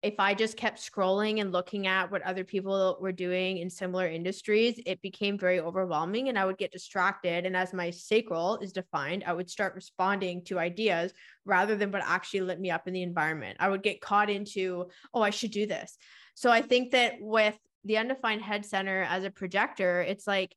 [0.02, 4.06] if I just kept scrolling and looking at what other people were doing in similar
[4.06, 7.46] industries, it became very overwhelming and I would get distracted.
[7.46, 11.12] And as my sacral is defined, I would start responding to ideas
[11.44, 13.56] rather than what actually lit me up in the environment.
[13.58, 15.96] I would get caught into, oh, I should do this.
[16.34, 20.54] So I think that with the undefined head center as a projector, it's like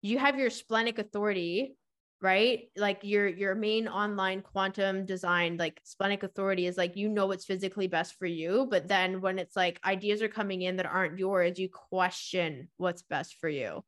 [0.00, 1.76] you have your splenic authority,
[2.20, 2.64] right?
[2.76, 7.44] Like your your main online quantum design, like splenic authority is like you know what's
[7.44, 8.66] physically best for you.
[8.70, 13.02] But then when it's like ideas are coming in that aren't yours, you question what's
[13.02, 13.84] best for you.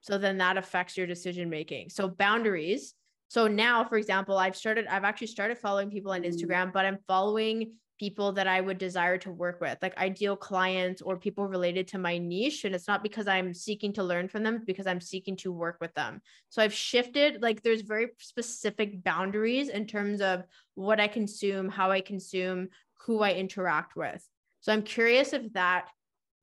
[0.00, 1.90] So then that affects your decision making.
[1.90, 2.94] So boundaries.
[3.28, 6.32] So now, for example, I've started, I've actually started following people on mm.
[6.32, 11.02] Instagram, but I'm following people that I would desire to work with, like ideal clients
[11.02, 12.64] or people related to my niche.
[12.64, 15.76] And it's not because I'm seeking to learn from them, because I'm seeking to work
[15.82, 16.22] with them.
[16.48, 20.44] So I've shifted, like, there's very specific boundaries in terms of
[20.76, 22.68] what I consume, how I consume,
[23.02, 24.26] who I interact with.
[24.62, 25.90] So I'm curious if that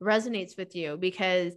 [0.00, 1.54] resonates with you because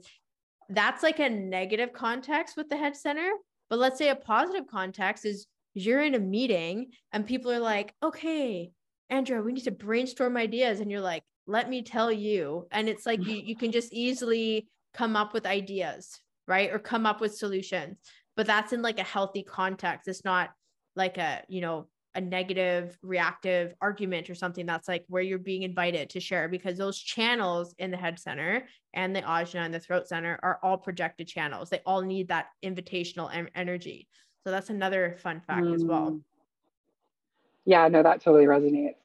[0.70, 3.30] that's like a negative context with the head center.
[3.70, 7.94] But let's say a positive context is you're in a meeting and people are like,
[8.02, 8.72] okay,
[9.12, 10.80] Andrea, we need to brainstorm ideas.
[10.80, 12.68] And you're like, let me tell you.
[12.72, 16.72] And it's like you, you can just easily come up with ideas, right?
[16.72, 17.98] Or come up with solutions.
[18.38, 20.08] But that's in like a healthy context.
[20.08, 20.52] It's not
[20.96, 25.64] like a, you know, a negative reactive argument or something that's like where you're being
[25.64, 29.80] invited to share because those channels in the head center and the ajna and the
[29.80, 34.10] throat center are all projected channels they all need that invitational em- energy
[34.44, 35.74] so that's another fun fact mm.
[35.74, 36.22] as well mm.
[37.64, 38.96] yeah no that totally resonates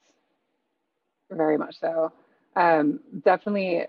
[1.30, 2.12] very much so.
[2.54, 3.84] Um, definitely,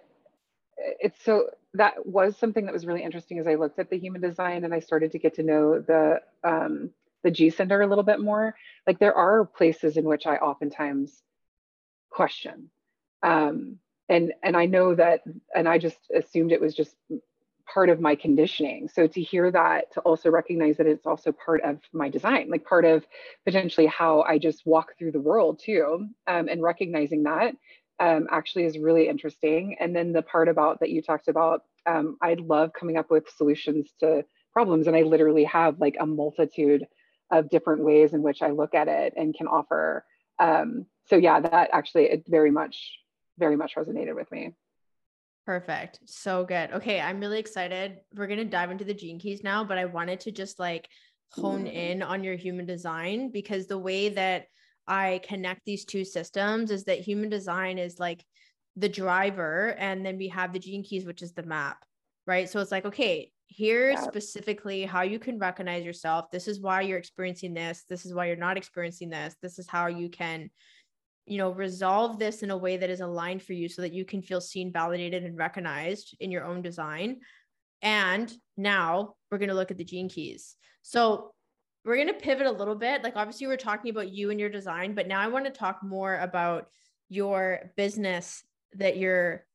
[0.78, 4.22] it's so that was something that was really interesting as I looked at the human
[4.22, 6.92] design and I started to get to know the um,
[7.24, 8.56] the G center a little bit more.
[8.86, 11.22] Like there are places in which I oftentimes
[12.10, 12.70] question,
[13.24, 13.80] um,
[14.10, 15.22] and and I know that,
[15.56, 16.96] and I just assumed it was just
[17.74, 18.88] part of my conditioning.
[18.88, 22.66] So to hear that, to also recognize that it's also part of my design, like
[22.66, 23.06] part of
[23.46, 27.56] potentially how I just walk through the world too, um, and recognizing that
[28.00, 29.76] um, actually is really interesting.
[29.80, 33.30] And then the part about that you talked about, um, I love coming up with
[33.36, 36.88] solutions to problems, and I literally have like a multitude
[37.32, 40.06] of different ways in which I look at it and can offer
[40.40, 43.00] Um, so yeah, that actually it very much,
[43.38, 44.54] very much resonated with me.
[45.48, 46.02] Perfect.
[46.04, 46.72] So good.
[46.74, 48.00] Okay, I'm really excited.
[48.14, 50.90] We're going to dive into the gene keys now, but I wanted to just like
[51.32, 51.74] hone mm.
[51.74, 54.48] in on your human design because the way that
[54.90, 58.26] I connect these two systems is that human design is like
[58.76, 61.78] the driver and then we have the gene keys which is the map,
[62.26, 62.50] right?
[62.50, 64.04] So it's like okay, here's yeah.
[64.04, 66.30] specifically how you can recognize yourself.
[66.30, 67.86] This is why you're experiencing this.
[67.88, 69.34] This is why you're not experiencing this.
[69.42, 70.50] This is how you can
[71.28, 74.06] you know resolve this in a way that is aligned for you so that you
[74.06, 77.18] can feel seen validated and recognized in your own design.
[77.82, 80.56] And now we're going to look at the gene keys.
[80.82, 81.34] So
[81.86, 83.04] we're going to pivot a little bit.
[83.04, 85.84] Like obviously we're talking about you and your design but now i want to talk
[85.84, 86.68] more about
[87.10, 89.46] your business that you're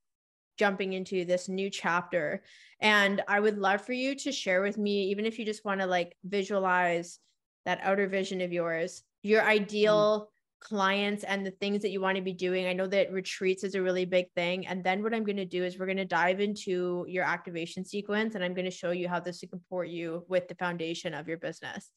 [0.59, 2.43] jumping into this new chapter.
[2.81, 5.81] And i would love for you to share with me even if you just want
[5.81, 7.18] to like visualize
[7.64, 9.47] that outer vision of yours your mm.
[9.47, 10.31] ideal
[10.63, 12.67] clients and the things that you want to be doing.
[12.67, 14.67] I know that retreats is a really big thing.
[14.67, 17.85] And then what I'm going to do is we're going to dive into your activation
[17.85, 21.15] sequence and I'm going to show you how this can support you with the foundation
[21.15, 21.91] of your business.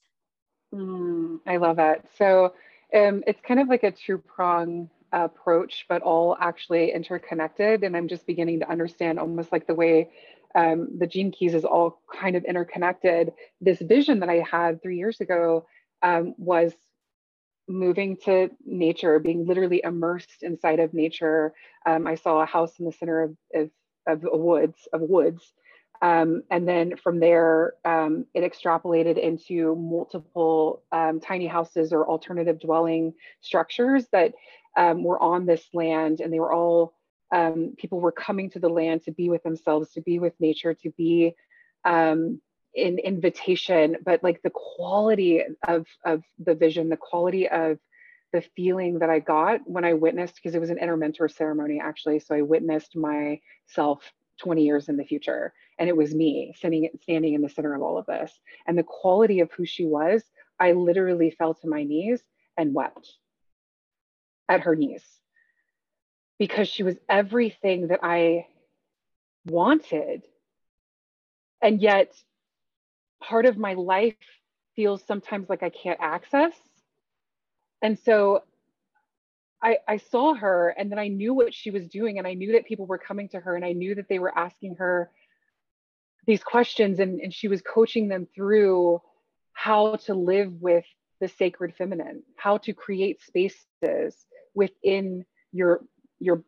[0.73, 2.05] Mm, I love it.
[2.17, 2.53] So
[2.93, 7.83] um, it's kind of like a two prong approach, but all actually interconnected.
[7.83, 10.09] And I'm just beginning to understand almost like the way
[10.55, 13.31] um, the gene keys is all kind of interconnected.
[13.61, 15.67] This vision that I had three years ago
[16.01, 16.73] um, was
[17.67, 21.53] moving to nature, being literally immersed inside of nature.
[21.85, 23.69] Um, I saw a house in the center of, of,
[24.07, 25.53] of woods, of woods.
[26.01, 32.59] Um, and then from there, um, it extrapolated into multiple um, tiny houses or alternative
[32.59, 34.33] dwelling structures that
[34.77, 36.19] um, were on this land.
[36.19, 36.93] And they were all,
[37.33, 40.73] um, people were coming to the land to be with themselves, to be with nature,
[40.73, 41.33] to be
[42.75, 47.79] in invitation, but like the quality of of the vision, the quality of
[48.33, 52.19] the feeling that I got when I witnessed, because it was an intermentor ceremony actually.
[52.19, 54.01] So I witnessed myself
[54.39, 55.53] 20 years in the future.
[55.79, 58.31] And it was me standing, standing in the center of all of this.
[58.67, 60.23] And the quality of who she was,
[60.59, 62.21] I literally fell to my knees
[62.57, 63.13] and wept
[64.47, 65.03] at her knees
[66.37, 68.47] because she was everything that I
[69.45, 70.23] wanted.
[71.61, 72.13] And yet
[73.27, 74.15] part of my life
[74.75, 76.53] feels sometimes like I can't access.
[77.81, 78.43] And so
[79.61, 82.53] I, I saw her and then I knew what she was doing and I knew
[82.53, 85.09] that people were coming to her and I knew that they were asking her
[86.27, 89.01] these questions and, and she was coaching them through
[89.53, 90.85] how to live with
[91.21, 95.81] the sacred feminine, how to create spaces within your
[96.19, 96.43] your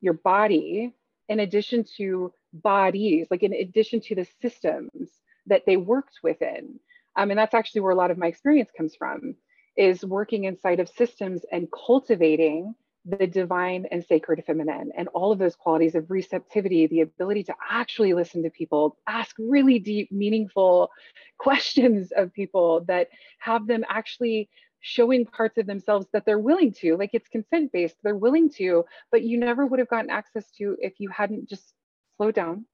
[0.00, 0.92] your body
[1.28, 6.80] in addition to bodies, like in addition to the systems that they worked within.
[7.16, 9.34] Um, and that's actually where a lot of my experience comes from
[9.76, 12.74] is working inside of systems and cultivating
[13.06, 17.54] the divine and sacred feminine and all of those qualities of receptivity, the ability to
[17.70, 20.90] actually listen to people, ask really deep, meaningful
[21.38, 26.96] questions of people that have them actually showing parts of themselves that they're willing to,
[26.96, 30.76] like it's consent based, they're willing to, but you never would have gotten access to
[30.80, 31.74] if you hadn't just
[32.16, 32.64] slowed down,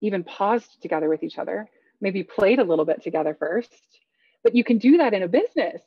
[0.00, 1.68] even paused together with each other,
[2.00, 3.74] maybe played a little bit together first.
[4.42, 5.82] But you can do that in a business.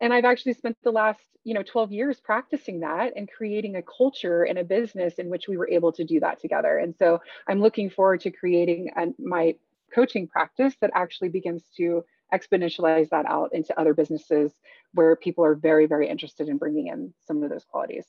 [0.00, 3.82] And I've actually spent the last, you know, 12 years practicing that and creating a
[3.82, 6.78] culture in a business in which we were able to do that together.
[6.78, 9.54] And so I'm looking forward to creating an, my
[9.94, 14.52] coaching practice that actually begins to exponentialize that out into other businesses
[14.92, 18.06] where people are very, very interested in bringing in some of those qualities.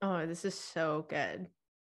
[0.00, 1.48] Oh, this is so good.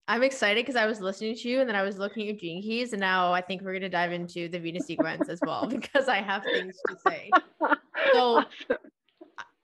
[0.08, 2.36] I'm excited because I was listening to you and then I was looking at your
[2.36, 5.40] gene keys and now I think we're going to dive into the Venus sequence as
[5.44, 7.30] well because I have things to say.
[8.12, 8.44] So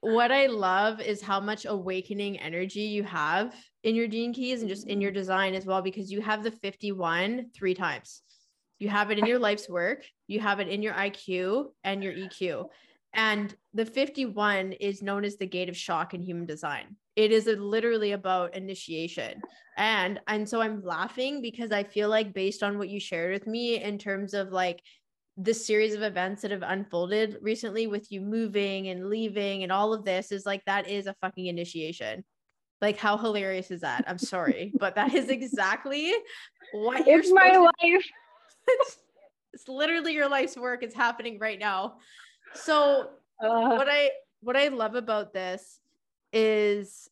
[0.01, 4.69] what I love is how much awakening energy you have in your gene keys and
[4.69, 8.23] just in your design as well because you have the 51 three times.
[8.81, 12.15] You have it in your life's work, you have it in your IQ and your
[12.15, 12.67] EQ.
[13.15, 16.97] And the 51 is known as the gate of shock in human design.
[17.17, 19.41] It is a, literally about initiation.
[19.77, 23.47] And and so I'm laughing because I feel like based on what you shared with
[23.47, 24.83] me in terms of like
[25.39, 29.95] the series of events that have unfolded recently with you moving and leaving and all
[29.95, 32.25] of this is like that is a fucking initiation.
[32.83, 34.05] Like how hilarious is that?
[34.07, 36.13] I'm sorry, but that is exactly
[36.73, 37.73] what it's my life.
[38.67, 38.99] it's,
[39.55, 40.83] it's literally your life's work.
[40.83, 41.95] It's happening right now.
[42.55, 43.11] So
[43.43, 44.11] uh, what I
[44.41, 45.81] what I love about this
[46.33, 47.09] is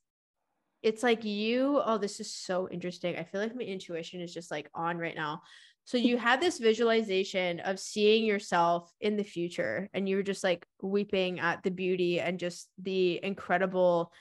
[0.82, 3.16] it's like you oh this is so interesting.
[3.16, 5.42] I feel like my intuition is just like on right now.
[5.84, 10.44] So you had this visualization of seeing yourself in the future and you were just
[10.44, 14.12] like weeping at the beauty and just the incredible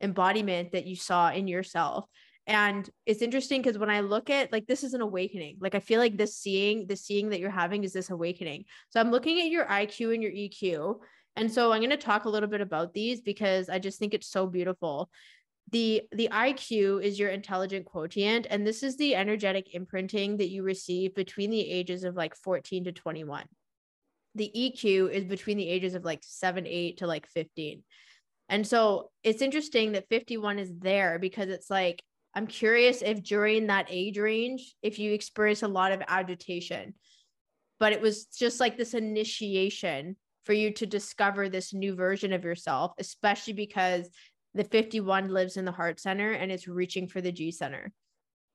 [0.00, 2.06] embodiment that you saw in yourself.
[2.46, 5.56] And it's interesting because when I look at like this is an awakening.
[5.60, 8.64] Like I feel like this seeing, the seeing that you're having is this awakening.
[8.90, 11.00] So I'm looking at your IQ and your EQ.
[11.36, 14.14] And so I'm going to talk a little bit about these because I just think
[14.14, 15.10] it's so beautiful
[15.72, 20.62] the the IQ is your intelligent quotient and this is the energetic imprinting that you
[20.62, 23.44] receive between the ages of like 14 to 21.
[24.36, 27.82] The EQ is between the ages of like 7 8 to like 15.
[28.48, 33.66] And so it's interesting that 51 is there because it's like I'm curious if during
[33.66, 36.94] that age range if you experience a lot of agitation.
[37.80, 40.16] But it was just like this initiation
[40.46, 44.08] for you to discover this new version of yourself, especially because
[44.54, 47.92] the 51 lives in the heart center and it's reaching for the G center.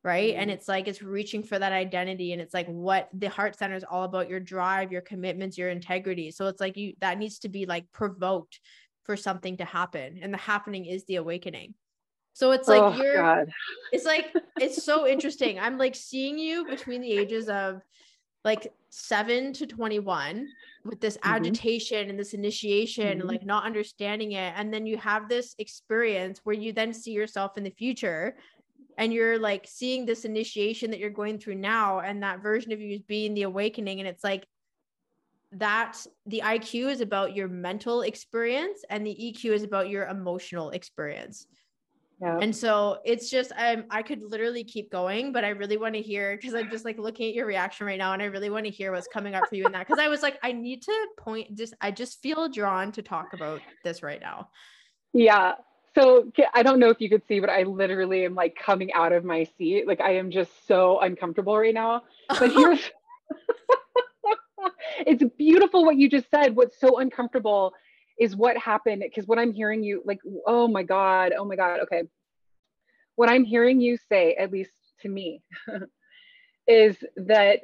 [0.03, 0.31] Right.
[0.31, 0.41] Mm-hmm.
[0.41, 2.31] And it's like it's reaching for that identity.
[2.31, 5.69] And it's like what the heart center is all about your drive, your commitments, your
[5.69, 6.31] integrity.
[6.31, 8.61] So it's like you that needs to be like provoked
[9.03, 10.17] for something to happen.
[10.21, 11.75] And the happening is the awakening.
[12.33, 13.51] So it's like oh, you're God.
[13.91, 15.59] it's like it's so interesting.
[15.59, 17.81] I'm like seeing you between the ages of
[18.43, 20.47] like 7 to 21
[20.83, 21.33] with this mm-hmm.
[21.33, 23.21] agitation and this initiation mm-hmm.
[23.21, 27.11] and like not understanding it and then you have this experience where you then see
[27.11, 28.35] yourself in the future
[28.97, 32.79] and you're like seeing this initiation that you're going through now and that version of
[32.79, 34.45] you is being the awakening and it's like
[35.53, 40.69] that the IQ is about your mental experience and the EQ is about your emotional
[40.69, 41.45] experience.
[42.21, 42.37] Yeah.
[42.39, 46.01] And so it's just um I could literally keep going, but I really want to
[46.01, 48.65] hear because I'm just like looking at your reaction right now and I really want
[48.65, 49.87] to hear what's coming up for you in that.
[49.87, 53.33] Cause I was like, I need to point just I just feel drawn to talk
[53.33, 54.49] about this right now.
[55.13, 55.53] Yeah.
[55.95, 59.13] So I don't know if you could see, but I literally am like coming out
[59.13, 59.87] of my seat.
[59.87, 62.03] Like I am just so uncomfortable right now.
[62.29, 62.91] But here's
[65.07, 66.55] it's beautiful what you just said.
[66.55, 67.73] What's so uncomfortable
[68.19, 71.79] is what happened because what i'm hearing you like oh my god oh my god
[71.81, 72.03] okay.
[73.15, 75.41] What i'm hearing you say at least to me
[76.67, 77.61] is that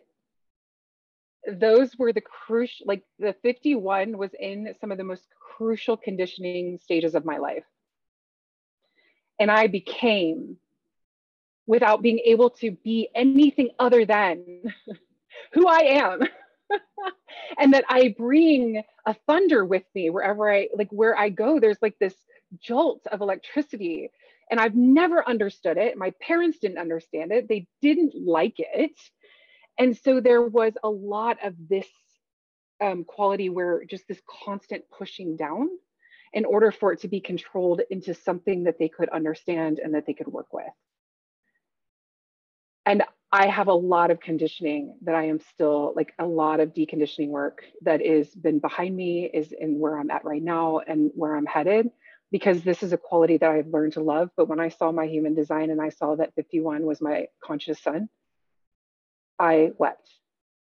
[1.48, 6.78] those were the crucial like the 51 was in some of the most crucial conditioning
[6.78, 7.64] stages of my life.
[9.40, 10.58] And i became
[11.66, 14.64] without being able to be anything other than
[15.54, 16.22] who i am
[17.58, 21.60] and that I bring a thunder with me wherever I like where I go.
[21.60, 22.16] There's like this
[22.60, 24.10] jolt of electricity.
[24.50, 25.98] And I've never understood it.
[25.98, 27.50] My parents didn't understand it.
[27.50, 28.98] They didn't like it.
[29.78, 31.88] And so there was a lot of this
[32.82, 35.70] um, quality where just this constant pushing down
[36.34, 40.06] in order for it to be controlled into something that they could understand and that
[40.06, 40.66] they could work with.
[42.86, 46.74] And I have a lot of conditioning that I am still like a lot of
[46.74, 51.12] deconditioning work that is been behind me is in where I'm at right now and
[51.14, 51.90] where I'm headed
[52.32, 54.30] because this is a quality that I've learned to love.
[54.38, 57.82] But when I saw my human design and I saw that 51 was my conscious
[57.82, 58.08] sun,
[59.38, 60.10] I wept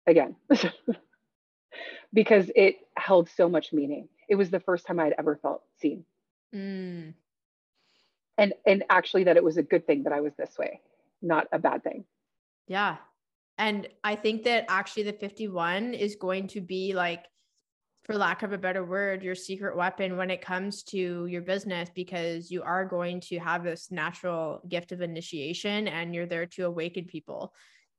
[0.05, 0.35] again
[2.13, 4.09] because it held so much meaning.
[4.27, 6.03] It was the first time I'd ever felt seen.
[6.53, 7.13] Mm.
[8.37, 10.81] And and actually that it was a good thing that I was this way,
[11.21, 12.03] not a bad thing.
[12.71, 12.95] Yeah.
[13.57, 17.25] And I think that actually the 51 is going to be like,
[18.05, 21.89] for lack of a better word, your secret weapon when it comes to your business
[21.93, 26.65] because you are going to have this natural gift of initiation and you're there to
[26.65, 27.53] awaken people.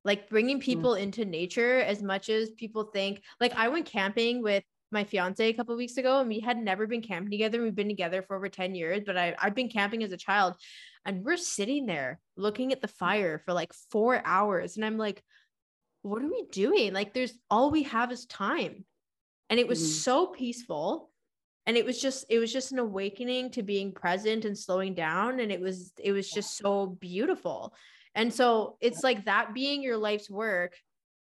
[0.07, 0.63] Like bringing mm.
[0.63, 1.03] people mm.
[1.03, 3.23] into nature as much as people think.
[3.39, 6.87] Like I went camping with my fiance a couple weeks ago and we had never
[6.87, 7.63] been camping together.
[7.63, 10.55] We've been together for over 10 years, but I, I've been camping as a child
[11.05, 14.77] and we're sitting there looking at the fire for like four hours.
[14.77, 15.23] And I'm like,
[16.03, 16.93] what are we doing?
[16.93, 18.85] Like, there's all we have is time.
[19.51, 19.93] And it was mm-hmm.
[19.93, 21.11] so peaceful.
[21.67, 25.41] And it was just, it was just an awakening to being present and slowing down.
[25.41, 27.75] And it was, it was just so beautiful.
[28.15, 30.75] And so it's like that being your life's work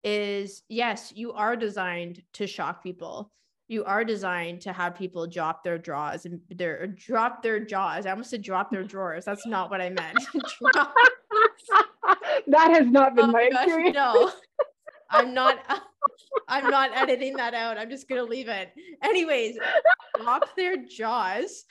[0.03, 3.31] is yes, you are designed to shock people
[3.73, 8.05] you are designed to have people drop their draws and their drop their jaws.
[8.05, 9.25] I almost said drop their drawers.
[9.25, 10.19] That's not what I meant.
[12.47, 13.95] that has not been oh my gosh, experience.
[13.95, 14.31] No,
[15.09, 15.59] I'm not.
[16.47, 17.77] I'm not editing that out.
[17.77, 18.71] I'm just gonna leave it.
[19.01, 19.57] Anyways,
[20.21, 21.65] drop their jaws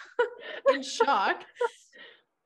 [0.72, 1.44] in shock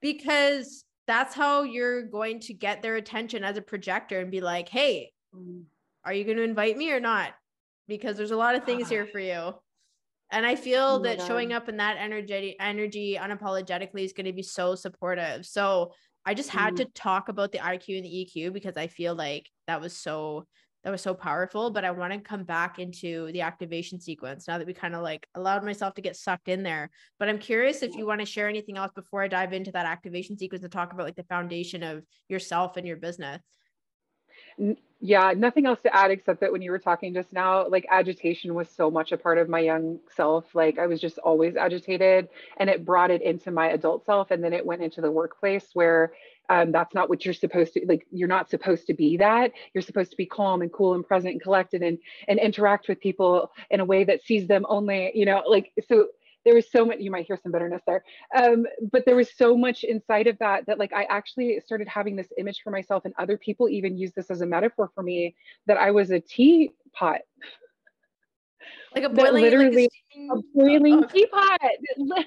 [0.02, 4.68] because that's how you're going to get their attention as a projector and be like,
[4.68, 5.12] "Hey,
[6.04, 7.32] are you going to invite me or not?"
[7.88, 9.52] Because there's a lot of things here for you.
[10.32, 11.26] And I feel oh that God.
[11.26, 15.46] showing up in that energy energy unapologetically is going to be so supportive.
[15.46, 15.92] So
[16.24, 16.78] I just had mm.
[16.78, 20.46] to talk about the IQ and the EQ because I feel like that was so
[20.82, 21.70] that was so powerful.
[21.70, 25.02] But I want to come back into the activation sequence now that we kind of
[25.02, 26.90] like allowed myself to get sucked in there.
[27.20, 29.86] But I'm curious if you want to share anything else before I dive into that
[29.86, 33.40] activation sequence to talk about like the foundation of yourself and your business
[35.00, 38.54] yeah, nothing else to add except that when you were talking just now, like agitation
[38.54, 40.54] was so much a part of my young self.
[40.54, 44.30] Like I was just always agitated and it brought it into my adult self.
[44.30, 46.12] And then it went into the workplace where
[46.48, 49.82] um, that's not what you're supposed to like you're not supposed to be that you're
[49.82, 53.50] supposed to be calm and cool and present and collected and and interact with people
[53.70, 56.06] in a way that sees them only you know like so
[56.46, 58.02] there was so much you might hear some bitterness there
[58.34, 62.16] um, but there was so much inside of that that like i actually started having
[62.16, 65.34] this image for myself and other people even use this as a metaphor for me
[65.66, 67.20] that i was a teapot.
[68.94, 71.60] Like a boiling literally like a, a boiling oh, teapot.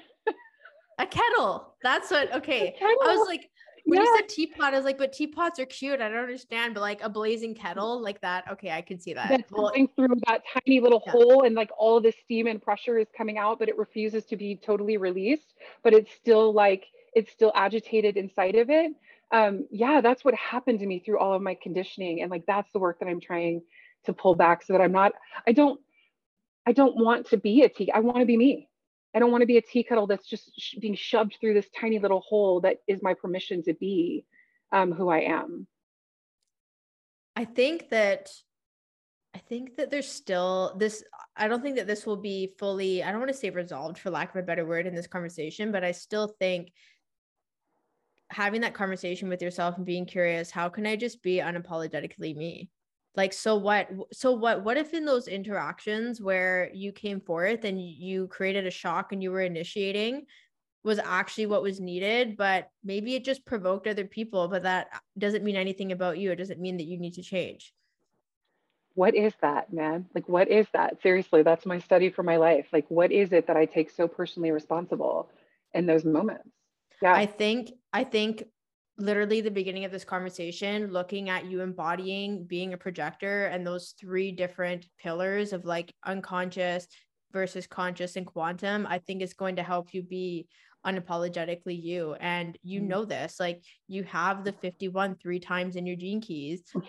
[1.00, 1.74] A kettle.
[1.82, 2.76] That's what okay.
[2.78, 3.48] I was like
[3.84, 4.04] when yeah.
[4.04, 6.00] you said teapot, I was like, but teapots are cute.
[6.00, 8.44] I don't understand, but like a blazing kettle like that.
[8.52, 9.28] Okay, I can see that.
[9.28, 11.12] That's well, going through that tiny little yeah.
[11.12, 14.36] hole, and like all the steam and pressure is coming out, but it refuses to
[14.36, 15.54] be totally released.
[15.82, 18.92] But it's still like it's still agitated inside of it.
[19.32, 22.72] Um, yeah, that's what happened to me through all of my conditioning, and like that's
[22.72, 23.62] the work that I'm trying
[24.06, 25.12] to pull back so that I'm not.
[25.46, 25.80] I don't.
[26.66, 27.90] I don't want to be a tea.
[27.90, 28.68] I want to be me.
[29.14, 31.68] I don't want to be a tea kettle that's just sh- being shoved through this
[31.78, 34.24] tiny little hole that is my permission to be
[34.72, 35.66] um, who I am.
[37.34, 38.30] I think that
[39.34, 41.04] I think that there's still this
[41.36, 44.10] I don't think that this will be fully I don't want to say resolved for
[44.10, 46.72] lack of a better word in this conversation, but I still think
[48.30, 52.70] having that conversation with yourself and being curious, how can I just be unapologetically me?
[53.16, 57.80] Like so what so what what if in those interactions where you came forth and
[57.80, 60.22] you created a shock and you were initiating
[60.84, 64.98] was actually what was needed but maybe it just provoked other people but that uh,
[65.18, 67.72] doesn't mean anything about you it doesn't mean that you need to change.
[68.94, 70.06] What is that man?
[70.14, 71.02] Like what is that?
[71.02, 72.66] Seriously that's my study for my life.
[72.72, 75.30] Like what is it that i take so personally responsible
[75.74, 76.48] in those moments?
[77.02, 77.14] Yeah.
[77.14, 78.44] I think i think
[79.00, 83.94] literally the beginning of this conversation looking at you embodying being a projector and those
[83.98, 86.86] three different pillars of like unconscious
[87.32, 90.46] versus conscious and quantum i think is going to help you be
[90.86, 92.14] unapologetically you.
[92.14, 92.88] And you mm.
[92.88, 96.62] know this like you have the 51 three times in your gene keys.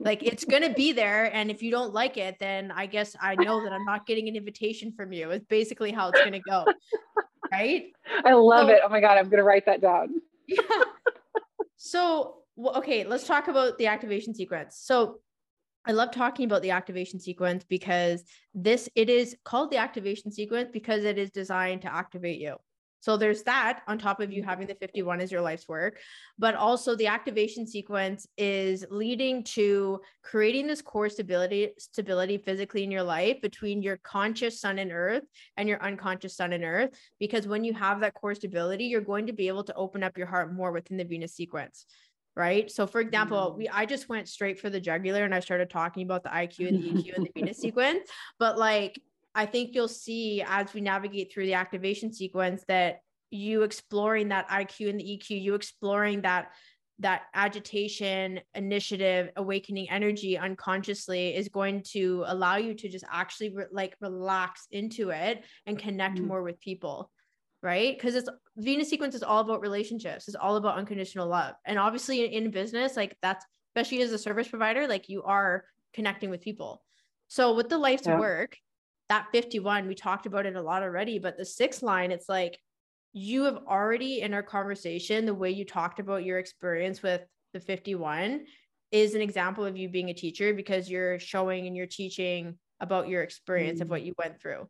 [0.00, 3.14] Like it's going to be there and if you don't like it then i guess
[3.20, 6.32] i know that i'm not getting an invitation from you it's basically how it's going
[6.32, 6.64] to go
[7.52, 7.84] right?
[8.24, 8.80] I love so, it.
[8.82, 10.14] Oh my god i'm going to write that down.
[10.48, 10.56] Yeah
[11.82, 14.76] so, okay, let's talk about the activation sequence.
[14.82, 15.20] So,
[15.86, 18.22] I love talking about the activation sequence because
[18.52, 22.56] this it is called the activation sequence because it is designed to activate you.
[23.00, 25.98] So there's that on top of you having the 51 as your life's work,
[26.38, 32.90] but also the activation sequence is leading to creating this core stability stability physically in
[32.90, 35.24] your life between your conscious sun and earth
[35.56, 39.26] and your unconscious sun and earth because when you have that core stability, you're going
[39.26, 41.86] to be able to open up your heart more within the Venus sequence
[42.36, 42.70] right?
[42.70, 43.70] So for example, we mm.
[43.72, 46.82] I just went straight for the jugular and I started talking about the IQ and
[46.82, 49.00] the EQ and the Venus sequence, but like
[49.34, 53.00] I think you'll see as we navigate through the activation sequence that
[53.30, 56.50] you exploring that IQ and the EQ, you exploring that
[57.00, 63.64] that agitation, initiative, awakening energy unconsciously is going to allow you to just actually re-
[63.72, 66.26] like relax into it and connect mm-hmm.
[66.26, 67.10] more with people
[67.62, 71.78] right because it's venus sequence is all about relationships it's all about unconditional love and
[71.78, 76.30] obviously in, in business like that's especially as a service provider like you are connecting
[76.30, 76.82] with people
[77.28, 78.18] so with the life's yeah.
[78.18, 78.56] work
[79.10, 82.58] that 51, we talked about it a lot already, but the sixth line, it's like
[83.12, 87.20] you have already in our conversation, the way you talked about your experience with
[87.52, 88.44] the 51
[88.92, 93.08] is an example of you being a teacher because you're showing and you're teaching about
[93.08, 94.68] your experience mm of what you went through.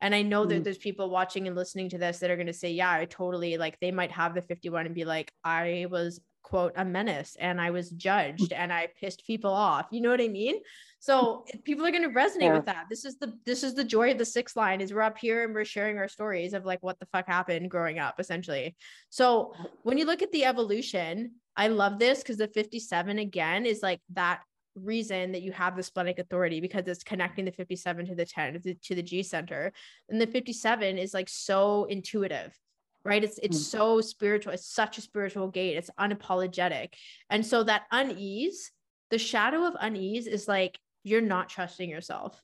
[0.00, 2.48] And I know mm that there's people watching and listening to this that are going
[2.48, 5.86] to say, yeah, I totally like they might have the 51 and be like, I
[5.88, 7.98] was quote a menace and I was hmm.
[7.98, 9.86] judged and I pissed people off.
[9.90, 10.56] You know what I mean?
[10.98, 12.54] So people are going to resonate yeah.
[12.54, 12.86] with that.
[12.88, 15.44] This is the this is the joy of the sixth line is we're up here
[15.44, 18.76] and we're sharing our stories of like what the fuck happened growing up essentially.
[19.10, 23.82] So when you look at the evolution, I love this because the 57 again is
[23.82, 24.40] like that
[24.76, 28.54] reason that you have the splenic authority because it's connecting the 57 to the 10
[28.54, 29.72] to the, to the G center.
[30.08, 32.56] And the 57 is like so intuitive
[33.04, 33.62] right it's it's mm.
[33.62, 36.94] so spiritual it's such a spiritual gate it's unapologetic
[37.30, 38.70] and so that unease
[39.10, 42.42] the shadow of unease is like you're not trusting yourself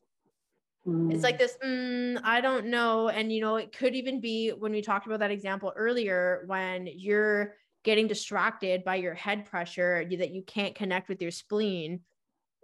[0.86, 1.12] mm.
[1.12, 1.38] it's like mm.
[1.38, 5.06] this mm, i don't know and you know it could even be when we talked
[5.06, 10.74] about that example earlier when you're getting distracted by your head pressure that you can't
[10.74, 12.00] connect with your spleen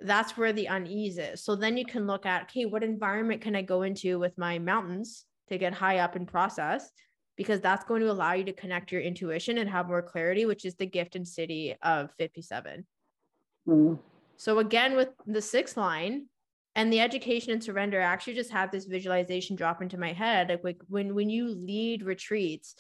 [0.03, 1.43] that's where the unease is.
[1.45, 4.59] So then you can look at, okay, what environment can I go into with my
[4.59, 6.91] mountains to get high up and process?
[7.37, 10.64] Because that's going to allow you to connect your intuition and have more clarity, which
[10.64, 12.87] is the gift and siddhi of 57.
[13.66, 13.99] Mm.
[14.37, 16.26] So again, with the sixth line
[16.74, 20.49] and the education and surrender, I actually just had this visualization drop into my head.
[20.49, 22.74] Like, like when when you lead retreats,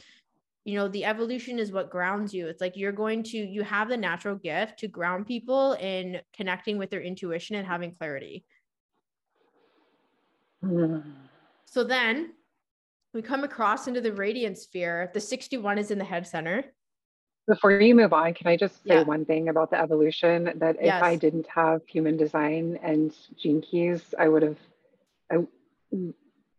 [0.64, 3.88] you know the evolution is what grounds you it's like you're going to you have
[3.88, 8.44] the natural gift to ground people in connecting with their intuition and having clarity
[10.64, 11.02] mm.
[11.64, 12.32] so then
[13.12, 16.64] we come across into the radiant sphere the 61 is in the head center
[17.46, 19.02] before you move on can i just say yeah.
[19.02, 21.02] one thing about the evolution that if yes.
[21.02, 24.58] i didn't have human design and gene keys i would have
[25.30, 25.38] I,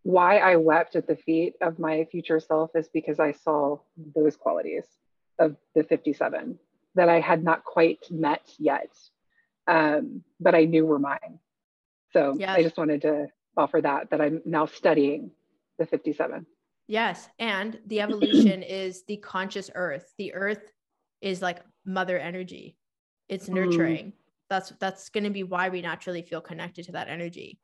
[0.04, 3.80] why I wept at the feet of my future self is because I saw
[4.16, 4.86] those qualities
[5.38, 6.58] of the 57
[6.96, 8.92] that I had not quite met yet,
[9.68, 11.40] um, but I knew were mine.
[12.14, 12.50] So yes.
[12.50, 15.32] I just wanted to offer that, that I'm now studying
[15.82, 16.46] the 57.
[16.88, 17.28] Yes.
[17.40, 20.14] And the evolution is the conscious earth.
[20.18, 20.72] The earth
[21.22, 22.78] is like mother energy,
[23.30, 23.54] it's mm.
[23.54, 24.06] nurturing.
[24.08, 24.14] Mm.
[24.50, 27.60] That's that's going to be why we naturally feel connected to that energy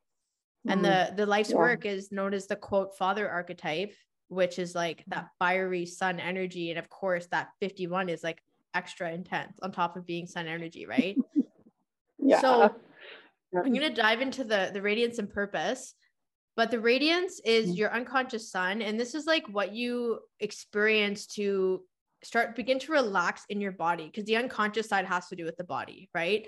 [0.68, 1.15] and mm-hmm.
[1.15, 1.57] the the life's yeah.
[1.57, 3.93] work is known as the quote father archetype
[4.30, 8.41] which is like that fiery sun energy and of course that 51 is like
[8.74, 11.18] extra intense on top of being sun energy right
[12.20, 12.76] yeah so
[13.55, 15.93] i'm going to dive into the the radiance and purpose
[16.58, 17.76] but the radiance is mm-hmm.
[17.76, 21.82] your unconscious sun and this is like what you experience to
[22.24, 25.55] start begin to relax in your body because the unconscious side has to do with
[25.55, 26.47] the body right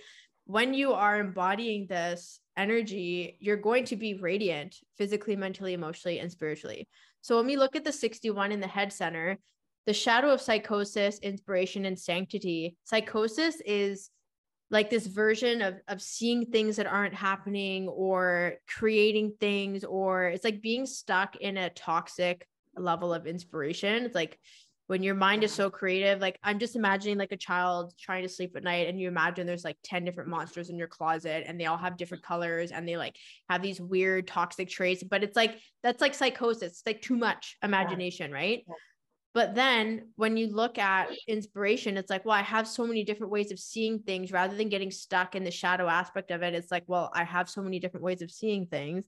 [0.49, 6.32] when you are embodying this energy, you're going to be radiant physically, mentally, emotionally, and
[6.32, 6.88] spiritually.
[7.22, 9.38] So when we look at the 61 in the head center,
[9.86, 14.10] the shadow of psychosis, inspiration, and sanctity, psychosis is
[14.72, 20.43] like this version of of seeing things that aren't happening or creating things or it's
[20.43, 24.05] like being stuck in a toxic level of inspiration.
[24.05, 24.39] It's like
[24.89, 28.28] when your mind is so creative like i'm just imagining like a child trying to
[28.28, 31.61] sleep at night and you imagine there's like 10 different monsters in your closet and
[31.61, 33.15] they all have different colors and they like
[33.51, 36.72] have these weird toxic traits but it's like that's like psychosis.
[36.72, 38.65] It's like too much imagination right
[39.34, 43.32] but then when you look at inspiration it's like well i have so many different
[43.32, 46.53] ways of seeing things rather than getting stuck in the shadow aspect of it.
[46.53, 49.05] It's like well i have so many different ways of seeing things.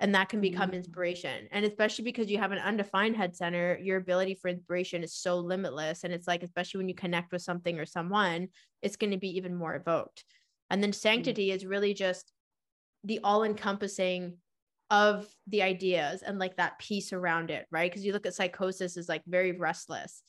[0.00, 0.76] And that can become mm-hmm.
[0.76, 1.48] inspiration.
[1.50, 5.38] And especially because you have an undefined head center your ability for inspiration is so
[5.38, 6.04] limitless.
[6.04, 8.48] And it's like especially when you connect with something or someone
[8.80, 10.24] it's going to be even more evoked.
[10.70, 10.98] And then mm-hmm.
[10.98, 12.32] sanctity is really just
[13.04, 14.36] the all encompassing
[14.90, 17.90] of the ideas and like that piece around it right?
[17.90, 20.22] Because you look at psychosis is like very restless.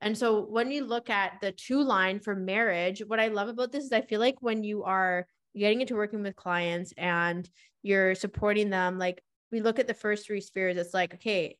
[0.00, 3.70] And so when you look at the two line for marriage what i love about
[3.70, 7.48] this is i feel like when you are getting into working with clients and
[7.82, 9.22] you're supporting them like
[9.52, 11.58] we look at the first three spheres it's like okay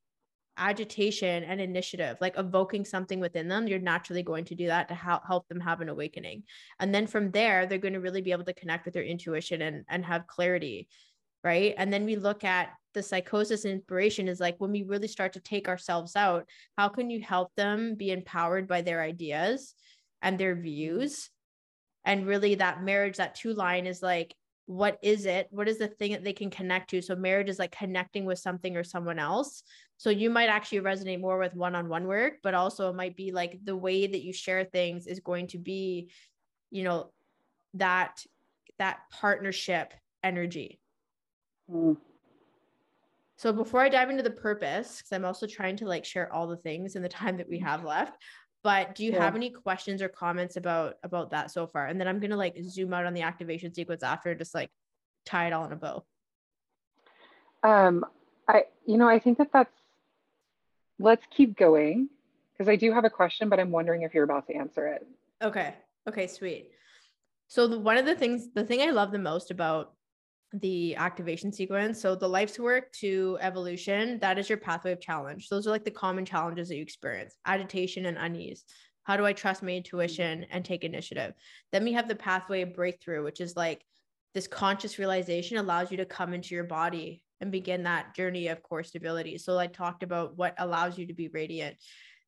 [0.60, 4.94] agitation and initiative like evoking something within them you're naturally going to do that to
[4.94, 6.42] help help them have an awakening.
[6.78, 9.62] And then from there they're going to really be able to connect with their intuition
[9.62, 10.88] and and have clarity
[11.42, 11.74] right?
[11.76, 15.40] And then we look at the psychosis inspiration is like when we really start to
[15.40, 19.74] take ourselves out how can you help them be empowered by their ideas
[20.22, 20.64] and their mm-hmm.
[20.64, 21.30] views?
[22.04, 24.34] And really that marriage that two line is like
[24.66, 25.48] what is it?
[25.50, 27.02] What is the thing that they can connect to?
[27.02, 29.64] So marriage is like connecting with something or someone else.
[29.96, 33.58] So you might actually resonate more with one-on-one work but also it might be like
[33.64, 36.10] the way that you share things is going to be
[36.70, 37.10] you know
[37.74, 38.24] that
[38.78, 40.79] that partnership energy
[41.70, 41.96] mm.
[43.36, 46.46] so before i dive into the purpose because i'm also trying to like share all
[46.46, 48.16] the things in the time that we have left
[48.62, 49.24] but do you yeah.
[49.24, 51.86] have any questions or comments about about that so far?
[51.86, 54.70] And then I'm gonna like zoom out on the activation sequence after, just like
[55.24, 56.04] tie it all in a bow.
[57.62, 58.04] Um,
[58.46, 59.72] I you know I think that that's
[60.98, 62.10] let's keep going
[62.52, 65.06] because I do have a question, but I'm wondering if you're about to answer it.
[65.42, 65.74] Okay.
[66.06, 66.26] Okay.
[66.26, 66.70] Sweet.
[67.48, 69.94] So the, one of the things, the thing I love the most about
[70.52, 72.00] the activation sequence.
[72.00, 75.48] So the life's work to evolution, that is your pathway of challenge.
[75.48, 78.64] Those are like the common challenges that you experience agitation and unease.
[79.04, 79.76] How do I trust my mm-hmm.
[79.78, 81.34] intuition and take initiative?
[81.72, 83.84] Then we have the pathway of breakthrough, which is like
[84.34, 88.62] this conscious realization allows you to come into your body and begin that journey of
[88.62, 89.38] core stability.
[89.38, 91.76] So I talked about what allows you to be radiant.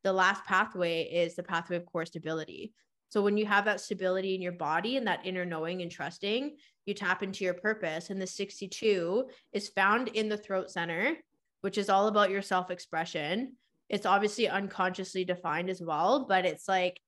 [0.02, 2.72] The last pathway is the pathway of core stability.
[3.10, 6.56] So when you have that stability in your body and that inner knowing and trusting,
[6.86, 8.10] you tap into your purpose.
[8.10, 11.16] And the 62 is found in the throat center,
[11.60, 13.56] which is all about your self expression.
[13.88, 16.98] It's obviously unconsciously defined as well, but it's like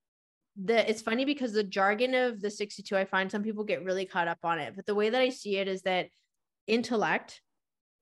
[0.62, 4.04] the it's funny because the jargon of the 62 i find some people get really
[4.04, 6.08] caught up on it but the way that i see it is that
[6.66, 7.42] intellect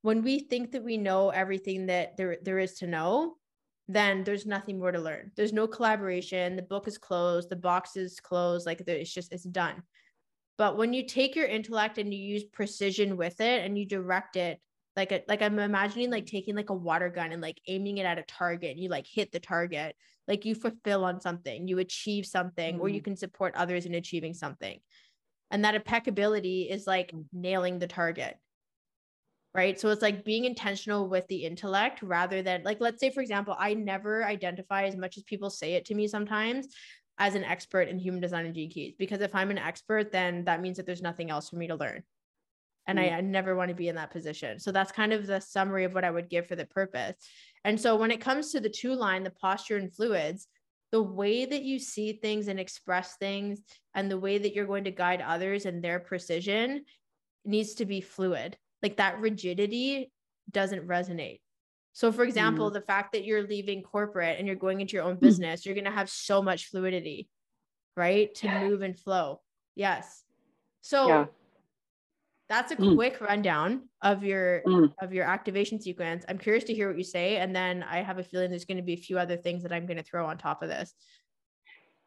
[0.03, 3.37] when we think that we know everything that there, there is to know
[3.89, 7.97] then there's nothing more to learn there's no collaboration the book is closed the box
[7.97, 9.83] is closed like it's just it's done
[10.59, 14.37] but when you take your intellect and you use precision with it and you direct
[14.37, 14.61] it
[14.97, 18.07] like a, like I'm imagining like taking like a water gun and like aiming it
[18.07, 19.97] at a target and you like hit the target
[20.29, 22.83] like you fulfill on something you achieve something mm-hmm.
[22.83, 23.05] or you mm-hmm.
[23.05, 24.79] can support others in achieving something
[25.51, 27.25] and that impeccability is like mm.
[27.33, 28.37] nailing the target
[29.55, 33.21] right so it's like being intentional with the intellect rather than like let's say for
[33.21, 36.69] example i never identify as much as people say it to me sometimes
[37.19, 40.61] as an expert in human design and keys because if i'm an expert then that
[40.61, 42.03] means that there's nothing else for me to learn.
[42.89, 43.13] And mm.
[43.13, 44.59] I, I never want to be in that position.
[44.59, 47.15] So that's kind of the summary of what i would give for the purpose.
[47.65, 50.49] And so when it comes to the two line the posture and fluids
[50.91, 53.61] the way that you see things and express things
[53.95, 56.85] and the way that you're going to guide others and their precision
[57.45, 58.59] needs to be fluid.
[58.83, 60.13] Like that rigidity
[60.51, 61.41] doesn't resonate
[61.93, 62.75] so for example mm.
[62.75, 65.21] the fact that you're leaving corporate and you're going into your own mm.
[65.21, 65.67] business mm.
[65.67, 67.29] you're going to have so much fluidity
[67.97, 69.41] right to move and flow
[69.75, 70.23] yes
[70.81, 71.27] so yeah
[72.53, 72.95] that's a mm.
[72.97, 74.93] quick rundown of your mm.
[75.01, 78.19] of your activation sequence i'm curious to hear what you say and then i have
[78.19, 80.27] a feeling there's going to be a few other things that i'm going to throw
[80.27, 80.93] on top of this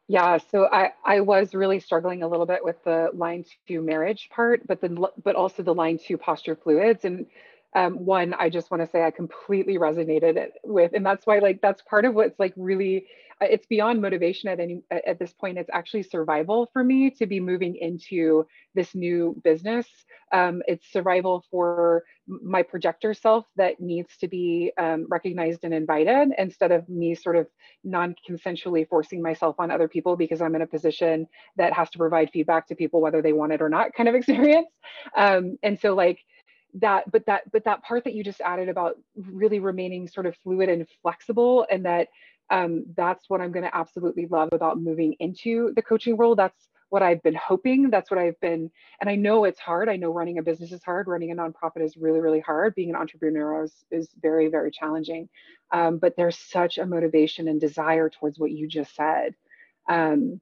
[0.06, 4.28] yeah so i i was really struggling a little bit with the line two marriage
[4.30, 7.26] part but then but also the line two posture fluids and
[7.76, 11.60] um, one i just want to say i completely resonated with and that's why like
[11.62, 13.06] that's part of what's like really
[13.40, 15.58] uh, it's beyond motivation at any at this point.
[15.58, 19.86] It's actually survival for me to be moving into this new business.
[20.32, 26.30] Um, it's survival for my projector self that needs to be um, recognized and invited
[26.38, 27.46] instead of me sort of
[27.84, 32.28] non-consensually forcing myself on other people because i'm in a position that has to provide
[32.32, 34.68] feedback to people whether they want it or not kind of experience.
[35.16, 36.18] Um, and so like
[36.76, 40.36] that but that but that part that you just added about really remaining sort of
[40.42, 42.08] fluid and flexible and that
[42.50, 46.36] um, that's what I'm going to absolutely love about moving into the coaching role.
[46.36, 47.90] That's what I've been hoping.
[47.90, 48.70] That's what I've been,
[49.00, 49.88] and I know it's hard.
[49.88, 51.08] I know running a business is hard.
[51.08, 52.74] Running a nonprofit is really, really hard.
[52.74, 55.28] Being an entrepreneur is, is very, very challenging.
[55.72, 59.34] Um, but there's such a motivation and desire towards what you just said.
[59.88, 60.40] Um,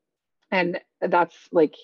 [0.50, 1.74] and that's like,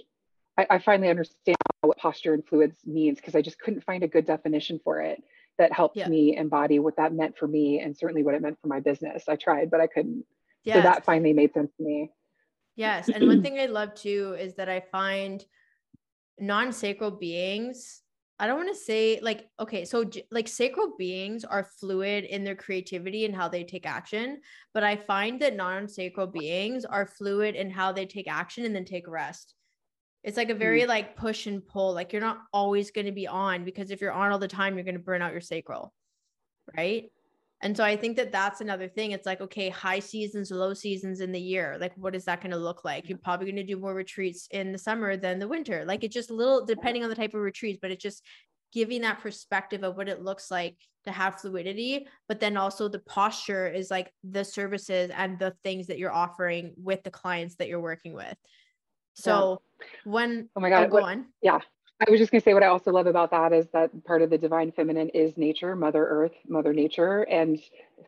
[0.59, 1.57] I, I finally understand
[1.89, 5.23] what posture and fluids means because I just couldn't find a good definition for it
[5.59, 6.09] that helped yeah.
[6.09, 9.25] me embody what that meant for me and certainly what it meant for my business.
[9.29, 10.25] I tried, but I couldn't.
[10.65, 10.77] Yes.
[10.77, 12.11] So that finally made sense to me.
[12.77, 13.09] Yes.
[13.09, 15.45] And one thing I love too is that I find
[16.39, 18.03] non sacral beings,
[18.39, 22.57] I don't want to say like, okay, so like sacral beings are fluid in their
[22.57, 24.41] creativity and how they take action.
[24.73, 28.75] But I find that non sacral beings are fluid in how they take action and
[28.75, 29.55] then take rest.
[30.23, 30.89] It's like a very mm.
[30.89, 31.95] like push and pull.
[31.95, 34.75] Like you're not always going to be on because if you're on all the time,
[34.75, 35.93] you're going to burn out your sacral.
[36.77, 37.11] Right.
[37.63, 39.11] And so I think that that's another thing.
[39.11, 41.77] It's like, okay, high seasons, low seasons in the year.
[41.79, 43.09] Like, what is that going to look like?
[43.09, 45.85] You're probably going to do more retreats in the summer than the winter.
[45.85, 48.25] Like, it's just a little depending on the type of retreats, but it's just
[48.73, 52.07] giving that perspective of what it looks like to have fluidity.
[52.29, 56.73] But then also the posture is like the services and the things that you're offering
[56.77, 58.37] with the clients that you're working with.
[59.15, 59.87] So yeah.
[60.05, 61.27] when oh my god, oh, go what, on.
[61.43, 61.61] Yeah.
[62.07, 64.23] I was just going to say what I also love about that is that part
[64.23, 67.61] of the divine feminine is nature, Mother Earth, Mother Nature, and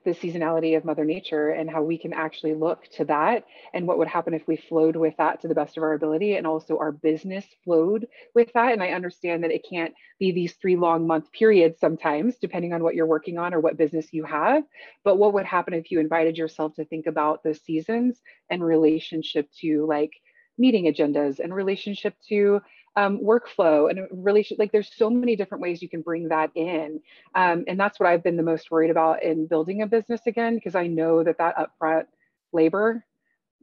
[0.07, 3.45] the seasonality of Mother Nature, and how we can actually look to that
[3.75, 6.37] and what would happen if we flowed with that to the best of our ability,
[6.37, 8.73] and also our business flowed with that.
[8.73, 12.83] And I understand that it can't be these three long month periods sometimes, depending on
[12.83, 14.63] what you're working on or what business you have.
[15.05, 19.51] But what would happen if you invited yourself to think about the seasons and relationship
[19.61, 20.13] to like
[20.59, 22.61] meeting agendas and relationship to
[22.97, 27.01] um, workflow and relation like there's so many different ways you can bring that in.
[27.35, 30.55] Um, and that's what i've been the most worried about in building a business again
[30.57, 32.05] because i know that that upfront
[32.53, 33.05] labor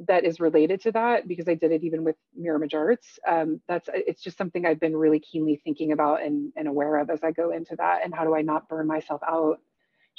[0.08, 3.90] that is related to that because i did it even with mirror arts um, that's
[3.94, 7.32] it's just something i've been really keenly thinking about and, and aware of as i
[7.32, 9.60] go into that and how do i not burn myself out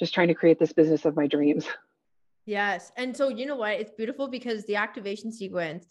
[0.00, 1.66] just trying to create this business of my dreams?
[2.46, 3.72] Yes and so you know what?
[3.72, 5.86] It's beautiful because the activation sequence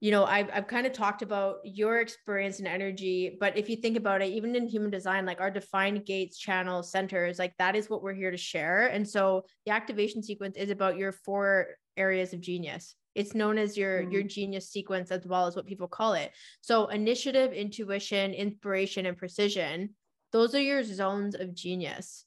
[0.00, 3.76] you know I've, I've kind of talked about your experience and energy but if you
[3.76, 7.74] think about it even in human design like our defined gates channels centers like that
[7.74, 11.68] is what we're here to share and so the activation sequence is about your four
[11.96, 12.94] areas of genius.
[13.14, 14.10] It's known as your mm-hmm.
[14.10, 16.32] your genius sequence as well as what people call it.
[16.60, 19.90] So initiative intuition inspiration and precision
[20.32, 22.25] those are your zones of genius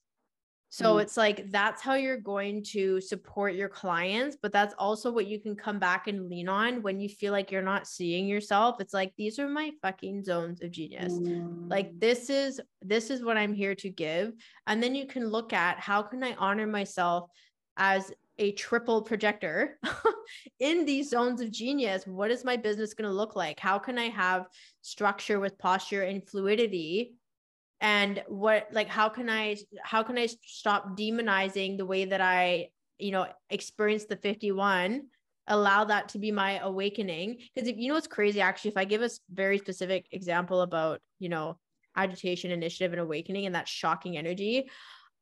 [0.69, 1.01] So mm.
[1.01, 5.39] it's like that's how you're going to support your clients, but that's also what you
[5.39, 8.79] can come back and lean on when you feel like you're not seeing yourself.
[8.79, 11.13] It's like these are my fucking zones of genius.
[11.13, 11.69] Mm.
[11.69, 14.33] Like this is this is what I'm here to give.
[14.67, 17.29] And then you can look at how can I honor myself
[17.77, 19.79] as a triple projector
[20.59, 23.99] in these zones of genius what is my business going to look like how can
[23.99, 24.45] i have
[24.81, 27.13] structure with posture and fluidity
[27.81, 32.67] and what like how can i how can i stop demonizing the way that i
[32.97, 35.03] you know experience the 51
[35.47, 38.85] allow that to be my awakening because if you know what's crazy actually if i
[38.85, 41.57] give a very specific example about you know
[41.95, 44.69] agitation initiative and awakening and that shocking energy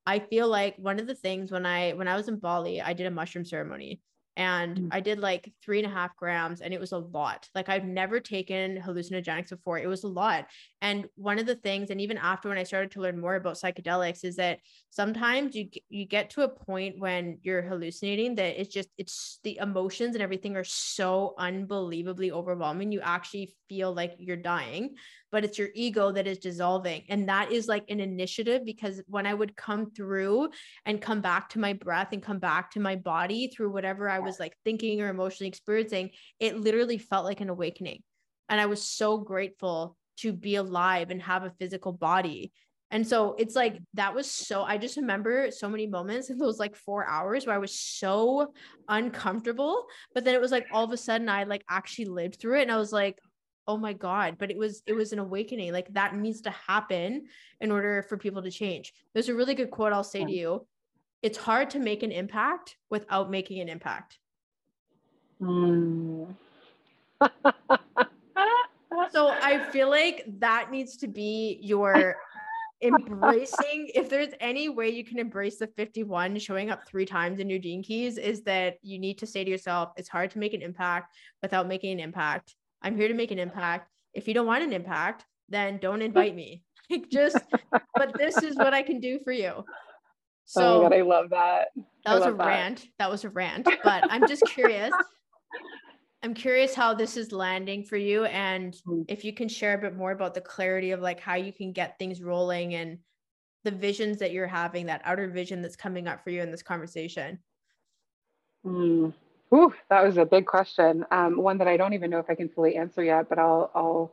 [0.06, 2.94] i feel like one of the things when i when i was in bali i
[2.94, 4.02] did a mushroom ceremony
[4.38, 4.88] and mm.
[4.92, 7.50] I did like three and a half grams and it was a lot.
[7.56, 9.80] Like I've never taken hallucinogenics before.
[9.80, 10.46] It was a lot.
[10.82, 13.56] And one of the things, and even after when I started to learn more about
[13.56, 14.60] psychedelics, is that
[14.90, 19.58] sometimes you you get to a point when you're hallucinating that it's just it's the
[19.58, 22.92] emotions and everything are so unbelievably overwhelming.
[22.92, 24.96] You actually feel like you're dying
[25.32, 27.04] but it's your ego that is dissolving.
[27.10, 30.50] And that is like an initiative because when I would come through
[30.86, 34.20] and come back to my breath and come back to my body through whatever I
[34.20, 38.04] was like thinking or emotionally experiencing, it literally felt like an awakening.
[38.50, 42.52] And I was so grateful to be alive and have a physical body.
[42.90, 46.58] And so it's like that was so I just remember so many moments in those
[46.58, 48.54] like 4 hours where I was so
[48.88, 52.60] uncomfortable, but then it was like all of a sudden I like actually lived through
[52.60, 53.20] it and I was like,
[53.68, 54.38] oh my god.
[54.40, 57.26] But it was it was an awakening like that needs to happen
[57.60, 58.94] in order for people to change.
[59.14, 60.66] There's a really good quote i'll say to you.
[61.22, 64.20] It's hard to make an impact without making an impact.
[65.42, 66.36] Mm.
[69.12, 72.16] so i feel like that needs to be your
[72.84, 77.50] embracing if there's any way you can embrace the 51 showing up three times in
[77.50, 80.54] your gene keys is that you need to say to yourself it's hard to make
[80.54, 83.90] an impact without making an impact I'm here to make an impact.
[84.14, 86.64] If you don't want an impact, then don't invite me.
[86.90, 87.44] Like just,
[87.98, 89.52] but this is what I can do for you.
[89.52, 89.66] Oh
[90.46, 91.68] so oh God, I love that.
[92.06, 92.38] That was a that.
[92.38, 92.86] rant.
[92.98, 93.68] That was a rant.
[93.84, 94.94] But I'm just curious.
[96.24, 99.06] I'm curious how this is landing for you and mm.
[99.08, 101.72] if you can share a bit more about the clarity of like how you can
[101.72, 102.98] get things rolling and
[103.64, 106.64] the visions that you're having, that outer vision that's coming up for you in this
[106.64, 107.40] conversation.
[108.66, 109.14] Mm.
[109.54, 111.06] Ooh, that was a big question.
[111.12, 113.72] Um, one that I don't even know if I can fully answer yet, but I'll
[113.74, 114.12] I'll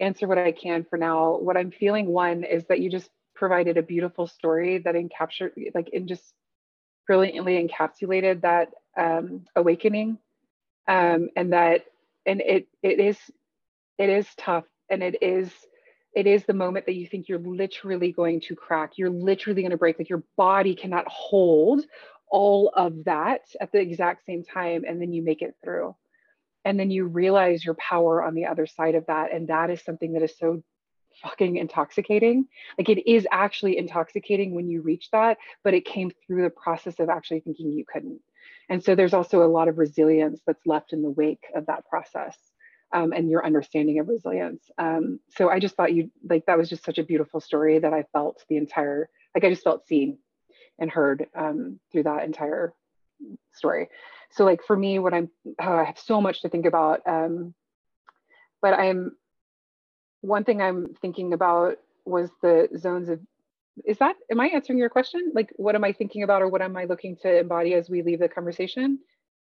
[0.00, 1.36] answer what I can for now.
[1.36, 5.90] What I'm feeling one is that you just provided a beautiful story that encaptured like
[5.90, 6.32] in just
[7.06, 10.18] brilliantly encapsulated that um, awakening,
[10.88, 11.84] um, and that
[12.26, 13.18] and it it is
[13.98, 15.50] it is tough and it is
[16.14, 18.92] it is the moment that you think you're literally going to crack.
[18.96, 21.84] You're literally going to break like your body cannot hold
[22.28, 25.96] all of that at the exact same time and then you make it through.
[26.64, 29.82] And then you realize your power on the other side of that and that is
[29.82, 30.62] something that is so
[31.22, 32.46] fucking intoxicating.
[32.78, 37.00] Like it is actually intoxicating when you reach that but it came through the process
[37.00, 38.20] of actually thinking you couldn't
[38.70, 41.86] and so there's also a lot of resilience that's left in the wake of that
[41.86, 42.36] process
[42.92, 46.68] um, and your understanding of resilience um, so i just thought you like that was
[46.68, 50.18] just such a beautiful story that i felt the entire like i just felt seen
[50.78, 52.74] and heard um, through that entire
[53.52, 53.88] story.
[54.30, 57.54] So like for me, what I'm, oh, I have so much to think about, um,
[58.60, 59.16] but I'm,
[60.20, 63.20] one thing I'm thinking about was the zones of,
[63.84, 65.32] is that, am I answering your question?
[65.34, 68.02] Like, what am I thinking about or what am I looking to embody as we
[68.02, 68.98] leave the conversation?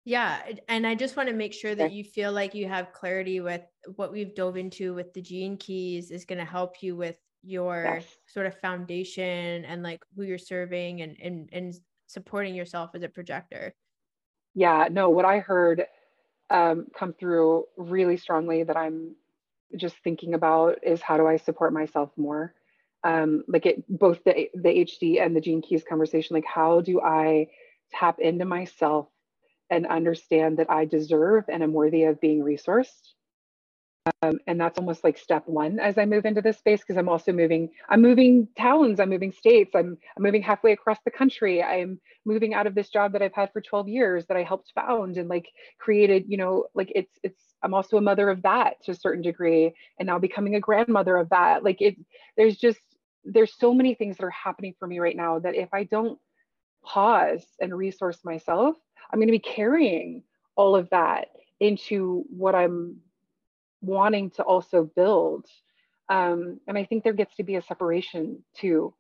[0.06, 0.40] Yeah.
[0.68, 1.94] And I just want to make sure that okay.
[1.94, 3.62] you feel like you have clarity with
[3.96, 7.84] what we've dove into with the gene keys is going to help you with your
[7.86, 8.06] yes.
[8.28, 11.74] sort of foundation and like who you're serving and and and
[12.08, 13.74] supporting yourself as a projector
[14.56, 15.86] yeah no what i heard
[16.52, 19.16] um, come through really strongly that i'm
[19.78, 22.54] just thinking about is how do i support myself more
[23.04, 27.02] um, like it both the the hd and the gene keys conversation like how do
[27.02, 27.48] i
[27.92, 29.08] tap into myself
[29.70, 33.14] and understand that i deserve and I'm worthy of being resourced
[34.22, 37.10] um, and that's almost like step one as I move into this space because I'm
[37.10, 37.70] also moving.
[37.90, 39.00] I'm moving towns.
[39.00, 39.72] I'm moving states.
[39.76, 41.62] I'm, I'm moving halfway across the country.
[41.64, 44.72] I'm moving out of this job that I've had for 12 years that I helped
[44.74, 45.48] found and like
[45.78, 46.26] created.
[46.28, 47.42] You know, like it's it's.
[47.62, 51.18] I'm also a mother of that to a certain degree, and now becoming a grandmother
[51.18, 51.64] of that.
[51.64, 51.96] Like it.
[52.38, 52.80] There's just
[53.24, 56.20] there's so many things that are happening for me right now that if I don't
[56.84, 58.76] pause and resource myself,
[59.12, 60.24] I'm going to be carrying
[60.56, 61.28] all of that
[61.60, 62.98] into what I'm
[63.82, 65.46] wanting to also build.
[66.10, 68.94] Um, and I think there gets to be a separation too.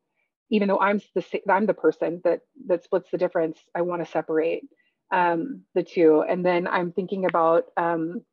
[0.50, 4.12] even though I'm the I'm the person that that splits the difference, I want to
[4.12, 4.64] separate
[5.12, 6.24] um, the two.
[6.28, 8.24] And then I'm thinking about um,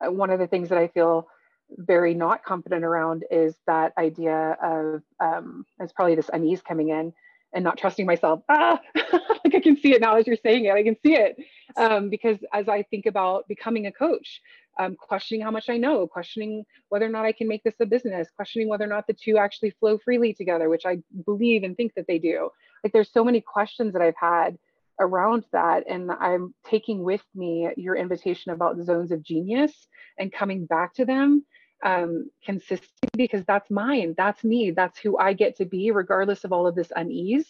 [0.00, 1.28] one of the things that I feel
[1.70, 7.12] very not confident around is that idea of um, it's probably this unease coming in
[7.54, 8.42] and not trusting myself.
[8.48, 8.80] Ah,
[9.44, 10.72] like I can see it now as you're saying it.
[10.72, 11.36] I can see it
[11.76, 14.40] um, because as I think about becoming a coach,
[14.78, 17.86] um, questioning how much I know, questioning whether or not I can make this a
[17.86, 21.76] business, questioning whether or not the two actually flow freely together, which I believe and
[21.76, 22.50] think that they do.
[22.84, 24.58] Like there's so many questions that I've had
[25.00, 25.84] around that.
[25.88, 29.72] And I'm taking with me your invitation about the zones of genius
[30.18, 31.44] and coming back to them
[31.84, 34.14] um, consistently because that's mine.
[34.16, 34.70] That's me.
[34.70, 37.46] That's who I get to be, regardless of all of this unease.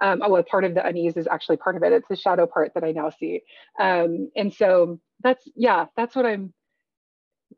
[0.00, 1.92] Um, oh, well, part of the unease is actually part of it.
[1.92, 3.42] It's the shadow part that I now see.
[3.78, 6.54] Um, and so that's, yeah, that's what I'm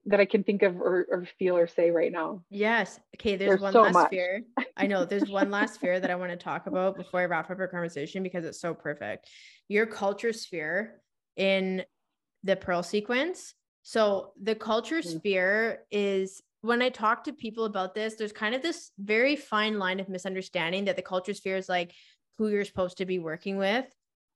[0.07, 2.43] that I can think of or, or feel or say right now.
[2.49, 3.01] Yes.
[3.17, 3.37] Okay.
[3.37, 4.11] There's, there's one so last much.
[4.11, 4.43] fear.
[4.77, 7.51] I know there's one last fear that I want to talk about before I wrap
[7.51, 9.29] up our conversation because it's so perfect.
[9.69, 11.01] Your culture sphere
[11.37, 11.85] in
[12.45, 13.55] the pearl sequence.
[13.83, 15.19] So the culture mm-hmm.
[15.19, 19.79] sphere is when I talk to people about this, there's kind of this very fine
[19.79, 21.93] line of misunderstanding that the culture sphere is like
[22.39, 23.87] who you're supposed to be working with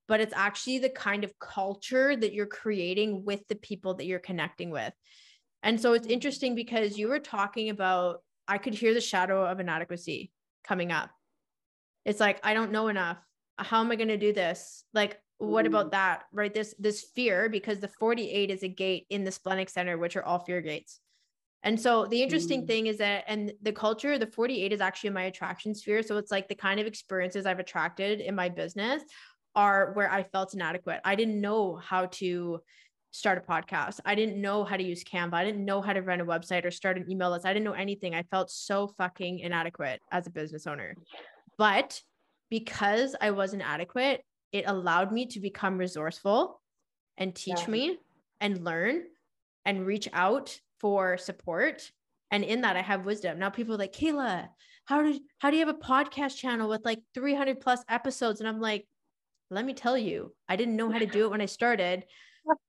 [0.07, 4.19] but it's actually the kind of culture that you're creating with the people that you're
[4.19, 4.93] connecting with.
[5.63, 9.61] And so it's interesting because you were talking about, I could hear the shadow of
[9.61, 10.31] inadequacy
[10.63, 11.11] coming up.
[12.05, 13.19] It's like, I don't know enough.
[13.57, 14.85] How am I going to do this?
[14.93, 15.93] Like, what about mm.
[15.93, 16.25] that?
[16.33, 16.53] Right.
[16.53, 20.25] This, this fear, because the 48 is a gate in the splenic center, which are
[20.25, 21.01] all fear gates.
[21.63, 22.67] And so the interesting mm.
[22.67, 26.03] thing is that, and the culture, the 48 is actually in my attraction sphere.
[26.03, 29.03] So it's like the kind of experiences I've attracted in my business
[29.57, 31.01] are where I felt inadequate.
[31.05, 32.61] I didn't know how to
[33.13, 34.01] start a podcast.
[34.05, 35.35] I didn't know how to use Canva.
[35.35, 37.47] I didn't know how to run a website or start an email list.
[37.47, 38.15] I didn't know anything.
[38.15, 40.97] I felt so fucking inadequate as a business owner.
[41.57, 42.01] But
[42.51, 44.23] because I wasn't adequate,
[44.55, 46.61] it allowed me to become resourceful
[47.19, 47.71] and teach yeah.
[47.71, 47.99] me
[48.41, 49.03] and learn
[49.65, 51.91] and reach out for support.
[52.31, 53.41] And in that, I have wisdom.
[53.41, 54.49] Now people are like, Kehla,
[54.85, 58.41] how did how do you have a podcast channel with like 300 plus episodes?
[58.41, 58.87] And I'm like,
[59.51, 62.05] let me tell you, I didn't know how to do it when I started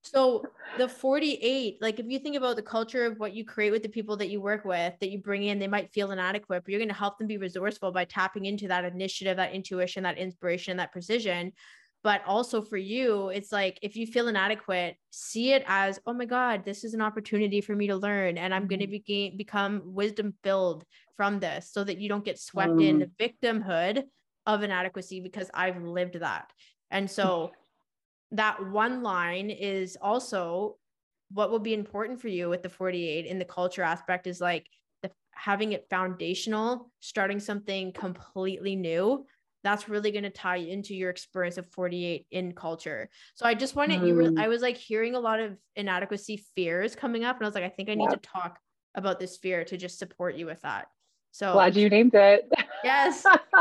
[0.01, 0.43] so
[0.77, 3.89] the 48 like if you think about the culture of what you create with the
[3.89, 6.79] people that you work with that you bring in they might feel inadequate but you're
[6.79, 10.77] going to help them be resourceful by tapping into that initiative that intuition that inspiration
[10.77, 11.51] that precision
[12.03, 16.25] but also for you it's like if you feel inadequate see it as oh my
[16.25, 19.03] god this is an opportunity for me to learn and i'm going to mm-hmm.
[19.05, 20.85] be, become wisdom filled
[21.17, 22.87] from this so that you don't get swept mm.
[22.87, 24.03] in the victimhood
[24.45, 26.51] of inadequacy because i've lived that
[26.91, 27.51] and so
[28.37, 30.77] that one line is also
[31.31, 34.67] what will be important for you with the 48 in the culture aspect is like
[35.01, 39.25] the having it foundational, starting something completely new.
[39.63, 43.09] That's really going to tie into your experience of 48 in culture.
[43.33, 44.07] So I just wanted mm.
[44.07, 44.31] you were.
[44.37, 47.63] I was like hearing a lot of inadequacy fears coming up and I was like
[47.63, 48.59] I think I need to talk
[48.93, 50.85] about this fear to just support you with that.
[51.31, 52.47] So glad you named it.
[52.85, 53.23] Yes.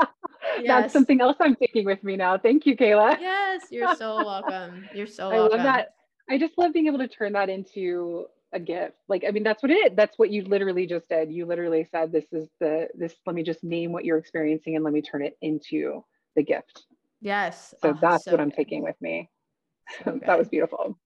[0.61, 0.67] yes.
[0.67, 2.39] That's something else I'm taking with me now.
[2.39, 3.19] Thank you, Kehla.
[3.21, 4.87] Yes, you're so welcome.
[4.95, 5.59] You're so I welcome.
[5.59, 5.95] love that.
[6.29, 8.95] I just love being able to turn that into a gift.
[9.09, 9.97] Like, I mean, that's what it is.
[9.97, 11.31] That's what you literally just did.
[11.33, 14.85] You literally said, this is the, this, let me just name what you're experiencing and
[14.85, 16.05] let me turn it into
[16.37, 16.85] the gift.
[17.21, 17.75] Yes.
[17.83, 19.31] So oh, that's so what I'm taking with me.
[20.05, 20.99] So that was beautiful.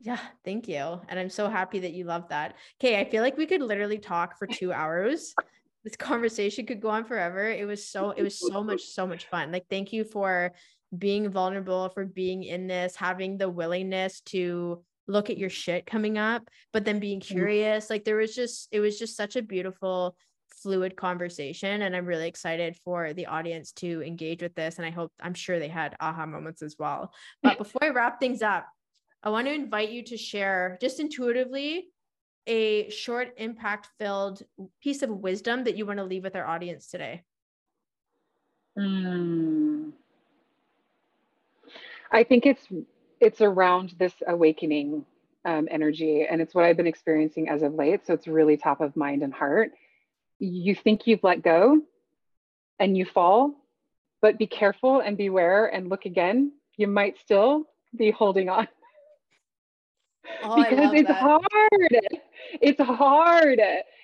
[0.00, 1.00] Yeah, thank you.
[1.08, 2.54] And I'm so happy that you love that.
[2.80, 5.34] Okay, I feel like we could literally talk for two hours
[5.84, 7.48] this conversation could go on forever.
[7.48, 9.52] It was so it was so much so much fun.
[9.52, 10.52] Like thank you for
[10.96, 16.18] being vulnerable, for being in this, having the willingness to look at your shit coming
[16.18, 17.26] up, but then being mm.
[17.26, 17.90] curious.
[17.90, 20.16] Like there was just it was just such a beautiful
[20.62, 24.90] fluid conversation and I'm really excited for the audience to engage with this and I
[24.90, 27.12] hope I'm sure they had aha moments as well.
[27.42, 28.66] But before I wrap things up,
[29.22, 31.88] I want to invite you to share just intuitively
[32.48, 34.42] a short impact filled
[34.82, 37.22] piece of wisdom that you want to leave with our audience today?
[38.76, 39.92] Mm.
[42.10, 42.66] I think it's
[43.20, 45.04] it's around this awakening
[45.44, 48.06] um, energy, and it's what I've been experiencing as of late.
[48.06, 49.72] So it's really top of mind and heart.
[50.38, 51.82] You think you've let go,
[52.78, 53.54] and you fall,
[54.22, 56.52] but be careful and beware and look again.
[56.76, 57.64] You might still
[57.96, 58.68] be holding on.
[60.42, 61.20] Oh, because it's that.
[61.20, 61.98] hard.
[62.60, 63.60] It's hard.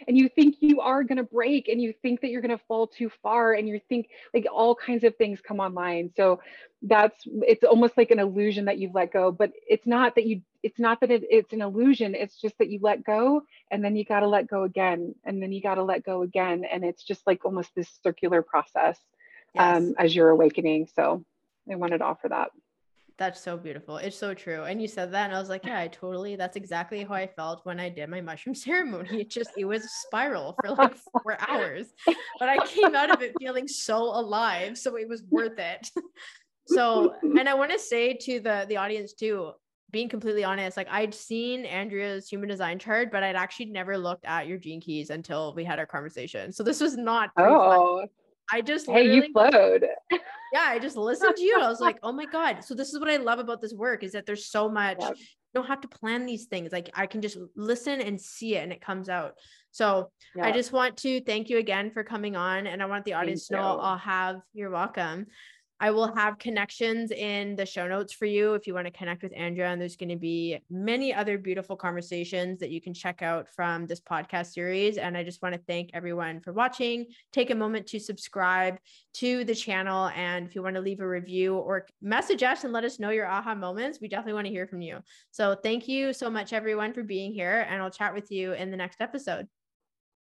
[0.06, 2.64] And you think you are going to break and you think that you're going to
[2.66, 6.10] fall too far and you think like all kinds of things come online.
[6.16, 6.40] So
[6.82, 10.42] that's it's almost like an illusion that you've let go, but it's not that you
[10.62, 12.14] it's not that it, it's an illusion.
[12.14, 15.42] It's just that you let go and then you got to let go again and
[15.42, 18.98] then you got to let go again and it's just like almost this circular process.
[19.55, 19.76] yes.
[19.76, 20.88] um, as you're awakening.
[20.94, 21.24] So
[21.70, 22.51] I wanted to offer that.
[23.16, 23.98] That's so beautiful.
[23.98, 24.64] It's so true.
[24.64, 27.28] And you said that, and I was like, yeah, I totally, that's exactly how I
[27.28, 29.20] felt when I did my mushroom ceremony.
[29.20, 31.86] It just, it was a spiral for like four hours,
[32.38, 34.76] but I came out of it feeling so alive.
[34.76, 35.90] So it was worth it.
[36.66, 39.52] so, and I want to say to the, the audience too,
[39.92, 44.24] being completely honest, like I'd seen Andrea's human design chart, but I'd actually never looked
[44.24, 46.50] at your gene keys until we had our conversation.
[46.50, 47.30] So this was not.
[47.36, 48.04] Oh,
[48.50, 49.86] I just hey, you flowed.
[50.10, 51.58] yeah, I just listened to you.
[51.60, 52.64] I was like, oh my god.
[52.64, 54.98] So this is what I love about this work is that there's so much.
[55.00, 55.16] Yep.
[55.16, 56.72] You don't have to plan these things.
[56.72, 59.34] Like I can just listen and see it, and it comes out.
[59.70, 60.46] So yep.
[60.46, 63.48] I just want to thank you again for coming on, and I want the audience
[63.48, 63.80] thank to know you.
[63.80, 64.36] I'll have.
[64.52, 65.26] You're welcome.
[65.80, 69.22] I will have connections in the show notes for you if you want to connect
[69.22, 69.68] with Andrea.
[69.68, 73.86] And there's going to be many other beautiful conversations that you can check out from
[73.86, 74.96] this podcast series.
[74.98, 77.06] And I just want to thank everyone for watching.
[77.32, 78.78] Take a moment to subscribe
[79.14, 80.10] to the channel.
[80.14, 83.10] And if you want to leave a review or message us and let us know
[83.10, 84.98] your aha moments, we definitely want to hear from you.
[85.32, 87.66] So thank you so much, everyone, for being here.
[87.68, 89.48] And I'll chat with you in the next episode.